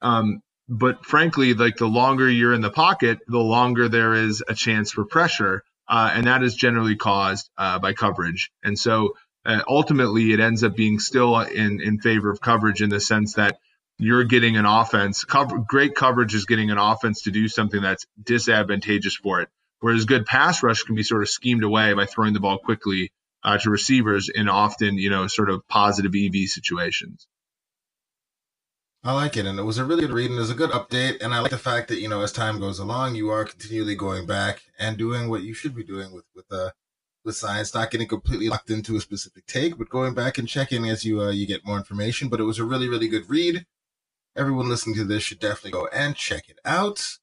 um, 0.00 0.40
but 0.68 1.04
frankly, 1.04 1.52
like 1.54 1.76
the 1.76 1.86
longer 1.86 2.30
you're 2.30 2.54
in 2.54 2.60
the 2.60 2.70
pocket, 2.70 3.18
the 3.26 3.38
longer 3.38 3.88
there 3.88 4.14
is 4.14 4.42
a 4.46 4.54
chance 4.54 4.92
for 4.92 5.04
pressure, 5.04 5.62
uh, 5.88 6.12
and 6.14 6.26
that 6.26 6.42
is 6.42 6.54
generally 6.54 6.96
caused 6.96 7.50
uh, 7.58 7.78
by 7.80 7.92
coverage. 7.92 8.50
And 8.62 8.78
so 8.78 9.14
uh, 9.44 9.62
ultimately, 9.68 10.32
it 10.32 10.40
ends 10.40 10.62
up 10.62 10.76
being 10.76 11.00
still 11.00 11.38
in 11.40 11.80
in 11.80 11.98
favor 11.98 12.30
of 12.30 12.40
coverage 12.40 12.82
in 12.82 12.88
the 12.88 13.00
sense 13.00 13.34
that 13.34 13.58
you're 13.98 14.24
getting 14.24 14.56
an 14.56 14.64
offense. 14.64 15.24
Cover, 15.24 15.58
great 15.58 15.94
coverage 15.96 16.34
is 16.34 16.46
getting 16.46 16.70
an 16.70 16.78
offense 16.78 17.22
to 17.22 17.30
do 17.32 17.48
something 17.48 17.82
that's 17.82 18.06
disadvantageous 18.22 19.16
for 19.16 19.40
it. 19.40 19.48
Whereas 19.80 20.04
good 20.04 20.24
pass 20.24 20.62
rush 20.62 20.84
can 20.84 20.94
be 20.94 21.02
sort 21.02 21.22
of 21.22 21.28
schemed 21.28 21.64
away 21.64 21.92
by 21.94 22.06
throwing 22.06 22.32
the 22.32 22.40
ball 22.40 22.58
quickly 22.58 23.12
uh, 23.44 23.58
to 23.58 23.70
receivers 23.70 24.30
in 24.34 24.48
often, 24.48 24.96
you 24.98 25.10
know, 25.10 25.26
sort 25.26 25.50
of 25.50 25.66
positive 25.68 26.12
EV 26.16 26.48
situations. 26.48 27.26
I 29.06 29.12
like 29.12 29.36
it, 29.36 29.44
and 29.44 29.58
it 29.58 29.64
was 29.64 29.76
a 29.76 29.84
really 29.84 30.00
good 30.00 30.14
read, 30.14 30.30
and 30.30 30.38
it 30.38 30.40
was 30.40 30.50
a 30.50 30.54
good 30.54 30.70
update. 30.70 31.22
And 31.22 31.34
I 31.34 31.40
like 31.40 31.50
the 31.50 31.58
fact 31.58 31.88
that 31.88 32.00
you 32.00 32.08
know, 32.08 32.22
as 32.22 32.32
time 32.32 32.58
goes 32.58 32.78
along, 32.78 33.16
you 33.16 33.28
are 33.28 33.44
continually 33.44 33.94
going 33.94 34.24
back 34.26 34.62
and 34.78 34.96
doing 34.96 35.28
what 35.28 35.42
you 35.42 35.52
should 35.52 35.74
be 35.74 35.84
doing 35.84 36.12
with 36.12 36.24
with 36.34 36.46
uh 36.50 36.70
with 37.22 37.36
science, 37.36 37.74
not 37.74 37.90
getting 37.90 38.08
completely 38.08 38.48
locked 38.48 38.70
into 38.70 38.96
a 38.96 39.00
specific 39.00 39.46
take, 39.46 39.76
but 39.76 39.90
going 39.90 40.14
back 40.14 40.38
and 40.38 40.48
checking 40.48 40.88
as 40.88 41.04
you 41.04 41.20
uh, 41.20 41.30
you 41.30 41.46
get 41.46 41.66
more 41.66 41.76
information. 41.76 42.28
But 42.28 42.40
it 42.40 42.44
was 42.44 42.58
a 42.58 42.64
really 42.64 42.88
really 42.88 43.08
good 43.08 43.28
read. 43.28 43.66
Everyone 44.34 44.70
listening 44.70 44.96
to 44.96 45.04
this 45.04 45.22
should 45.22 45.38
definitely 45.38 45.72
go 45.72 45.86
and 45.92 46.16
check 46.16 46.48
it 46.48 46.58
out. 46.64 47.18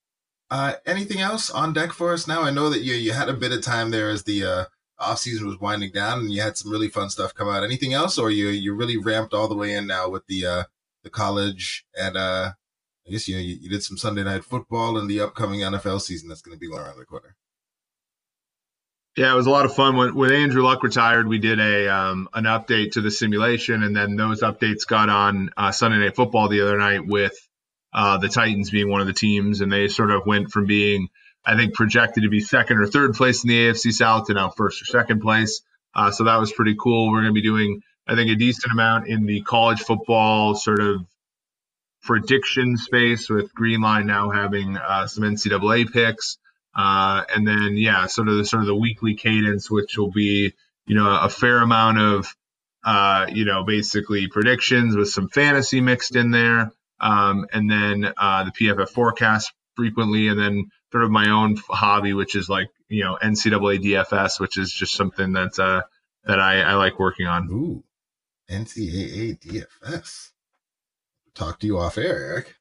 Uh, 0.51 0.73
anything 0.85 1.19
else 1.19 1.49
on 1.49 1.73
deck 1.73 1.93
for 1.93 2.13
us 2.13 2.27
now? 2.27 2.43
I 2.43 2.51
know 2.51 2.69
that 2.69 2.81
you 2.81 2.93
you 2.93 3.13
had 3.13 3.29
a 3.29 3.33
bit 3.33 3.51
of 3.51 3.63
time 3.63 3.89
there 3.89 4.09
as 4.11 4.23
the 4.23 4.43
uh, 4.43 4.65
off 5.01 5.19
season 5.19 5.47
was 5.47 5.59
winding 5.59 5.91
down, 5.91 6.19
and 6.19 6.31
you 6.31 6.41
had 6.41 6.57
some 6.57 6.71
really 6.71 6.89
fun 6.89 7.09
stuff 7.09 7.33
come 7.33 7.49
out. 7.49 7.63
Anything 7.63 7.93
else, 7.93 8.17
or 8.17 8.29
you 8.29 8.47
you 8.49 8.73
really 8.73 8.97
ramped 8.97 9.33
all 9.33 9.47
the 9.47 9.55
way 9.55 9.73
in 9.73 9.87
now 9.87 10.09
with 10.09 10.25
the 10.27 10.45
uh, 10.45 10.63
the 11.03 11.09
college 11.09 11.85
and 11.97 12.15
uh, 12.15 12.51
I 13.07 13.11
guess 13.11 13.27
you 13.27 13.35
know 13.35 13.41
you, 13.41 13.57
you 13.61 13.69
did 13.69 13.83
some 13.83 13.97
Sunday 13.97 14.23
night 14.23 14.43
football 14.43 14.97
and 14.97 15.09
the 15.09 15.21
upcoming 15.21 15.61
NFL 15.61 16.01
season 16.01 16.29
that's 16.29 16.41
going 16.41 16.57
to 16.57 16.59
be 16.59 16.73
around 16.73 16.97
the 16.97 17.05
corner. 17.05 17.35
Yeah, 19.17 19.33
it 19.33 19.35
was 19.35 19.47
a 19.47 19.51
lot 19.51 19.65
of 19.65 19.75
fun. 19.75 19.97
When, 19.97 20.15
when 20.15 20.31
Andrew 20.31 20.63
Luck 20.63 20.83
retired, 20.83 21.27
we 21.27 21.37
did 21.37 21.59
a 21.59 21.89
um, 21.89 22.29
an 22.33 22.45
update 22.45 22.93
to 22.93 23.01
the 23.01 23.11
simulation, 23.11 23.83
and 23.83 23.95
then 23.95 24.15
those 24.15 24.41
updates 24.41 24.87
got 24.87 25.09
on 25.09 25.49
uh, 25.57 25.71
Sunday 25.71 25.97
Night 25.97 26.15
Football 26.15 26.47
the 26.47 26.61
other 26.61 26.77
night 26.77 27.05
with 27.05 27.35
uh, 27.93 28.17
the 28.19 28.29
Titans 28.29 28.69
being 28.69 28.89
one 28.89 29.01
of 29.01 29.07
the 29.07 29.13
teams, 29.13 29.59
and 29.59 29.71
they 29.71 29.89
sort 29.89 30.11
of 30.11 30.25
went 30.25 30.51
from 30.51 30.65
being, 30.65 31.09
I 31.45 31.55
think, 31.55 31.73
projected 31.73 32.23
to 32.23 32.29
be 32.29 32.39
second 32.39 32.77
or 32.77 32.87
third 32.87 33.13
place 33.13 33.43
in 33.43 33.49
the 33.49 33.69
AFC 33.69 33.91
South 33.91 34.27
to 34.27 34.33
now 34.33 34.49
first 34.49 34.81
or 34.81 34.85
second 34.85 35.21
place. 35.21 35.61
Uh, 35.93 36.11
so 36.11 36.25
that 36.25 36.39
was 36.39 36.51
pretty 36.51 36.75
cool. 36.79 37.11
We're 37.11 37.21
going 37.21 37.33
to 37.33 37.41
be 37.41 37.41
doing, 37.41 37.81
I 38.07 38.15
think, 38.15 38.29
a 38.29 38.35
decent 38.35 38.71
amount 38.71 39.07
in 39.07 39.25
the 39.25 39.41
college 39.41 39.81
football 39.81 40.55
sort 40.55 40.79
of 40.79 41.05
prediction 42.03 42.77
space 42.77 43.29
with 43.29 43.53
Greenline 43.53 44.05
now 44.05 44.29
having 44.29 44.77
uh, 44.77 45.07
some 45.07 45.23
NCAA 45.23 45.91
picks. 45.91 46.37
Uh, 46.73 47.23
and 47.35 47.45
then, 47.45 47.75
yeah, 47.75 48.05
sort 48.05 48.29
of 48.29 48.37
the 48.37 48.45
sort 48.45 48.61
of 48.61 48.67
the 48.67 48.75
weekly 48.75 49.15
cadence, 49.15 49.69
which 49.69 49.97
will 49.97 50.11
be, 50.11 50.53
you 50.85 50.95
know, 50.95 51.19
a 51.21 51.29
fair 51.29 51.57
amount 51.57 51.99
of, 51.99 52.35
uh, 52.83 53.27
you 53.29 53.45
know, 53.45 53.63
basically 53.63 54.27
predictions 54.27 54.95
with 54.95 55.09
some 55.09 55.27
fantasy 55.27 55.81
mixed 55.81 56.15
in 56.15 56.31
there. 56.31 56.71
Um, 56.99 57.47
and 57.51 57.69
then 57.69 58.13
uh, 58.15 58.45
the 58.45 58.51
PFF 58.51 58.89
forecast 58.89 59.51
frequently, 59.75 60.27
and 60.27 60.39
then 60.39 60.71
sort 60.91 61.03
of 61.03 61.11
my 61.11 61.29
own 61.29 61.57
hobby, 61.69 62.13
which 62.13 62.35
is 62.35 62.49
like, 62.49 62.69
you 62.89 63.03
know, 63.03 63.17
NCAA 63.21 63.83
DFS, 63.83 64.39
which 64.39 64.57
is 64.57 64.71
just 64.71 64.93
something 64.93 65.31
that's 65.31 65.59
uh, 65.59 65.81
that 66.25 66.39
I, 66.39 66.61
I 66.61 66.73
like 66.75 66.99
working 66.99 67.27
on. 67.27 67.47
Ooh, 67.49 67.83
NCAA 68.49 69.39
DFS. 69.39 70.31
Talk 71.33 71.59
to 71.59 71.67
you 71.67 71.77
off 71.77 71.97
air, 71.97 72.17
Eric. 72.25 72.55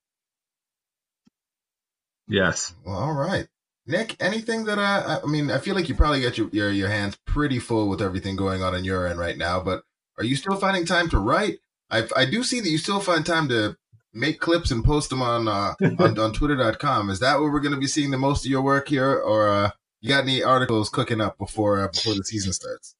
Yes. 2.28 2.74
Well, 2.84 2.96
all 2.96 3.12
right. 3.14 3.48
Nick, 3.86 4.14
anything 4.20 4.66
that 4.66 4.78
I, 4.78 5.18
I 5.22 5.26
mean, 5.26 5.50
I 5.50 5.58
feel 5.58 5.74
like 5.74 5.88
you 5.88 5.96
probably 5.96 6.22
got 6.22 6.38
your, 6.38 6.48
your 6.52 6.70
your 6.70 6.88
hands 6.88 7.18
pretty 7.26 7.58
full 7.58 7.88
with 7.88 8.00
everything 8.00 8.36
going 8.36 8.62
on 8.62 8.74
in 8.74 8.84
your 8.84 9.06
end 9.06 9.18
right 9.18 9.36
now. 9.36 9.60
But 9.60 9.82
are 10.16 10.24
you 10.24 10.36
still 10.36 10.54
finding 10.54 10.86
time 10.86 11.08
to 11.10 11.18
write? 11.18 11.58
I 11.90 12.06
I 12.14 12.24
do 12.26 12.44
see 12.44 12.60
that 12.60 12.70
you 12.70 12.78
still 12.78 13.00
find 13.00 13.26
time 13.26 13.48
to 13.48 13.76
make 14.12 14.40
clips 14.40 14.70
and 14.70 14.84
post 14.84 15.10
them 15.10 15.22
on 15.22 15.48
uh, 15.48 15.74
on, 15.98 16.18
on 16.18 16.32
Twitter.com. 16.32 17.10
Is 17.10 17.20
that 17.20 17.40
where 17.40 17.50
we're 17.50 17.60
going 17.60 17.74
to 17.74 17.80
be 17.80 17.86
seeing 17.86 18.10
the 18.10 18.18
most 18.18 18.44
of 18.44 18.50
your 18.50 18.62
work 18.62 18.88
here, 18.88 19.14
or 19.14 19.48
uh, 19.48 19.70
you 20.00 20.08
got 20.08 20.24
any 20.24 20.42
articles 20.42 20.88
cooking 20.88 21.20
up 21.20 21.38
before 21.38 21.80
uh, 21.80 21.88
before 21.88 22.14
the 22.14 22.24
season 22.24 22.52
starts? 22.52 22.94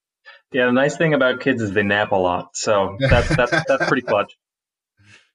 Yeah, 0.52 0.66
the 0.66 0.72
nice 0.72 0.96
thing 0.96 1.14
about 1.14 1.40
kids 1.40 1.62
is 1.62 1.72
they 1.72 1.82
nap 1.82 2.12
a 2.12 2.16
lot, 2.16 2.50
so 2.54 2.96
that's 2.98 3.34
that's 3.34 3.50
that's 3.68 3.86
pretty 3.86 4.02
clutch. 4.02 4.36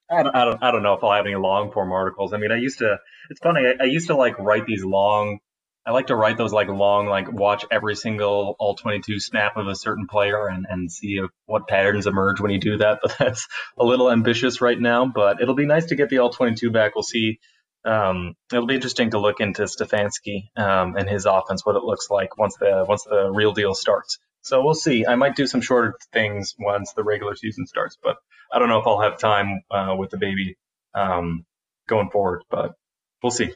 I 0.10 0.22
don't, 0.22 0.36
I 0.36 0.46
don't, 0.46 0.64
I 0.64 0.72
don't 0.72 0.84
know 0.84 0.94
if 0.94 1.04
I'll 1.04 1.14
have 1.14 1.26
any 1.26 1.36
long 1.36 1.72
form 1.72 1.92
articles. 1.92 2.32
I 2.34 2.38
mean, 2.38 2.52
I 2.52 2.58
used 2.58 2.80
to. 2.80 2.98
It's 3.30 3.40
funny. 3.40 3.62
I, 3.62 3.84
I 3.84 3.86
used 3.88 4.08
to 4.08 4.16
like 4.16 4.38
write 4.38 4.66
these 4.66 4.84
long. 4.84 5.40
I 5.86 5.92
like 5.92 6.08
to 6.08 6.16
write 6.16 6.38
those 6.38 6.52
like 6.52 6.68
long, 6.68 7.06
like 7.06 7.32
watch 7.32 7.64
every 7.70 7.96
single 7.96 8.56
all 8.58 8.76
22 8.76 9.20
snap 9.20 9.56
of 9.56 9.68
a 9.68 9.76
certain 9.76 10.08
player 10.08 10.48
and 10.48 10.66
and 10.68 10.92
see 10.92 11.20
if, 11.20 11.30
what 11.46 11.68
patterns 11.68 12.08
emerge 12.08 12.42
when 12.42 12.52
you 12.52 12.60
do 12.60 12.78
that. 12.78 13.00
But 13.04 13.16
that's 13.20 13.48
a 13.78 13.86
little 13.86 14.12
ambitious 14.12 14.62
right 14.62 14.80
now. 14.80 15.06
But 15.06 15.42
it'll 15.42 15.56
be 15.56 15.68
nice 15.68 15.88
to 15.88 15.96
get 15.96 16.10
the 16.10 16.20
all 16.20 16.32
22 16.32 16.72
back. 16.72 16.96
We'll 16.96 17.04
see. 17.04 17.40
Um, 17.86 18.34
it'll 18.52 18.66
be 18.66 18.74
interesting 18.74 19.12
to 19.12 19.20
look 19.20 19.40
into 19.40 19.64
Stefanski 19.64 20.50
um, 20.58 20.96
and 20.98 21.08
his 21.08 21.28
offense, 21.28 21.64
what 21.64 21.76
it 21.76 21.84
looks 21.84 22.10
like 22.10 22.36
once 22.36 22.56
the 22.58 22.84
once 22.88 23.04
the 23.04 23.30
real 23.32 23.54
deal 23.54 23.76
starts. 23.76 24.18
So 24.42 24.64
we'll 24.64 24.74
see. 24.74 25.06
I 25.06 25.16
might 25.16 25.36
do 25.36 25.46
some 25.46 25.62
shorter 25.62 25.96
things 26.12 26.56
once 26.58 26.94
the 26.94 27.04
regular 27.04 27.36
season 27.36 27.68
starts, 27.68 27.98
but 28.02 28.18
I 28.52 28.58
don't 28.58 28.70
know 28.70 28.80
if 28.80 28.88
I'll 28.88 29.02
have 29.02 29.20
time 29.20 29.62
uh, 29.70 29.96
with 29.98 30.10
the 30.10 30.18
baby 30.18 30.58
um, 30.96 31.46
going 31.88 32.10
forward. 32.10 32.44
But 32.50 32.74
we'll 33.22 33.32
see. 33.32 33.54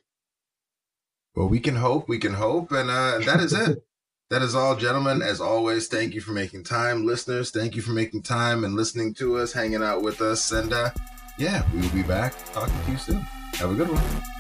Well, 1.36 1.48
we 1.48 1.60
can 1.60 1.76
hope. 1.76 2.10
We 2.10 2.20
can 2.20 2.34
hope, 2.34 2.72
and 2.72 2.90
uh, 2.90 3.20
that 3.20 3.40
is 3.40 3.54
it. 3.54 3.84
that 4.30 4.42
is 4.42 4.56
all, 4.56 4.76
gentlemen. 4.76 5.22
As 5.22 5.40
always, 5.40 5.88
thank 5.88 6.14
you 6.14 6.22
for 6.22 6.32
making 6.32 6.64
time, 6.64 7.06
listeners. 7.06 7.52
Thank 7.52 7.76
you 7.76 7.82
for 7.82 7.92
making 7.92 8.24
time 8.24 8.64
and 8.64 8.76
listening 8.76 9.14
to 9.16 9.38
us, 9.38 9.54
hanging 9.54 9.84
out 9.84 10.02
with 10.02 10.22
us, 10.22 10.52
and 10.52 10.74
uh, 10.74 10.90
yeah, 11.38 11.64
we 11.74 11.82
will 11.82 11.90
be 11.90 12.04
back 12.04 12.34
talking 12.54 12.76
to 12.86 12.92
you 12.92 12.98
soon. 12.98 13.22
Have 13.56 13.72
a 13.72 13.76
good 13.76 13.90
one. 13.90 14.39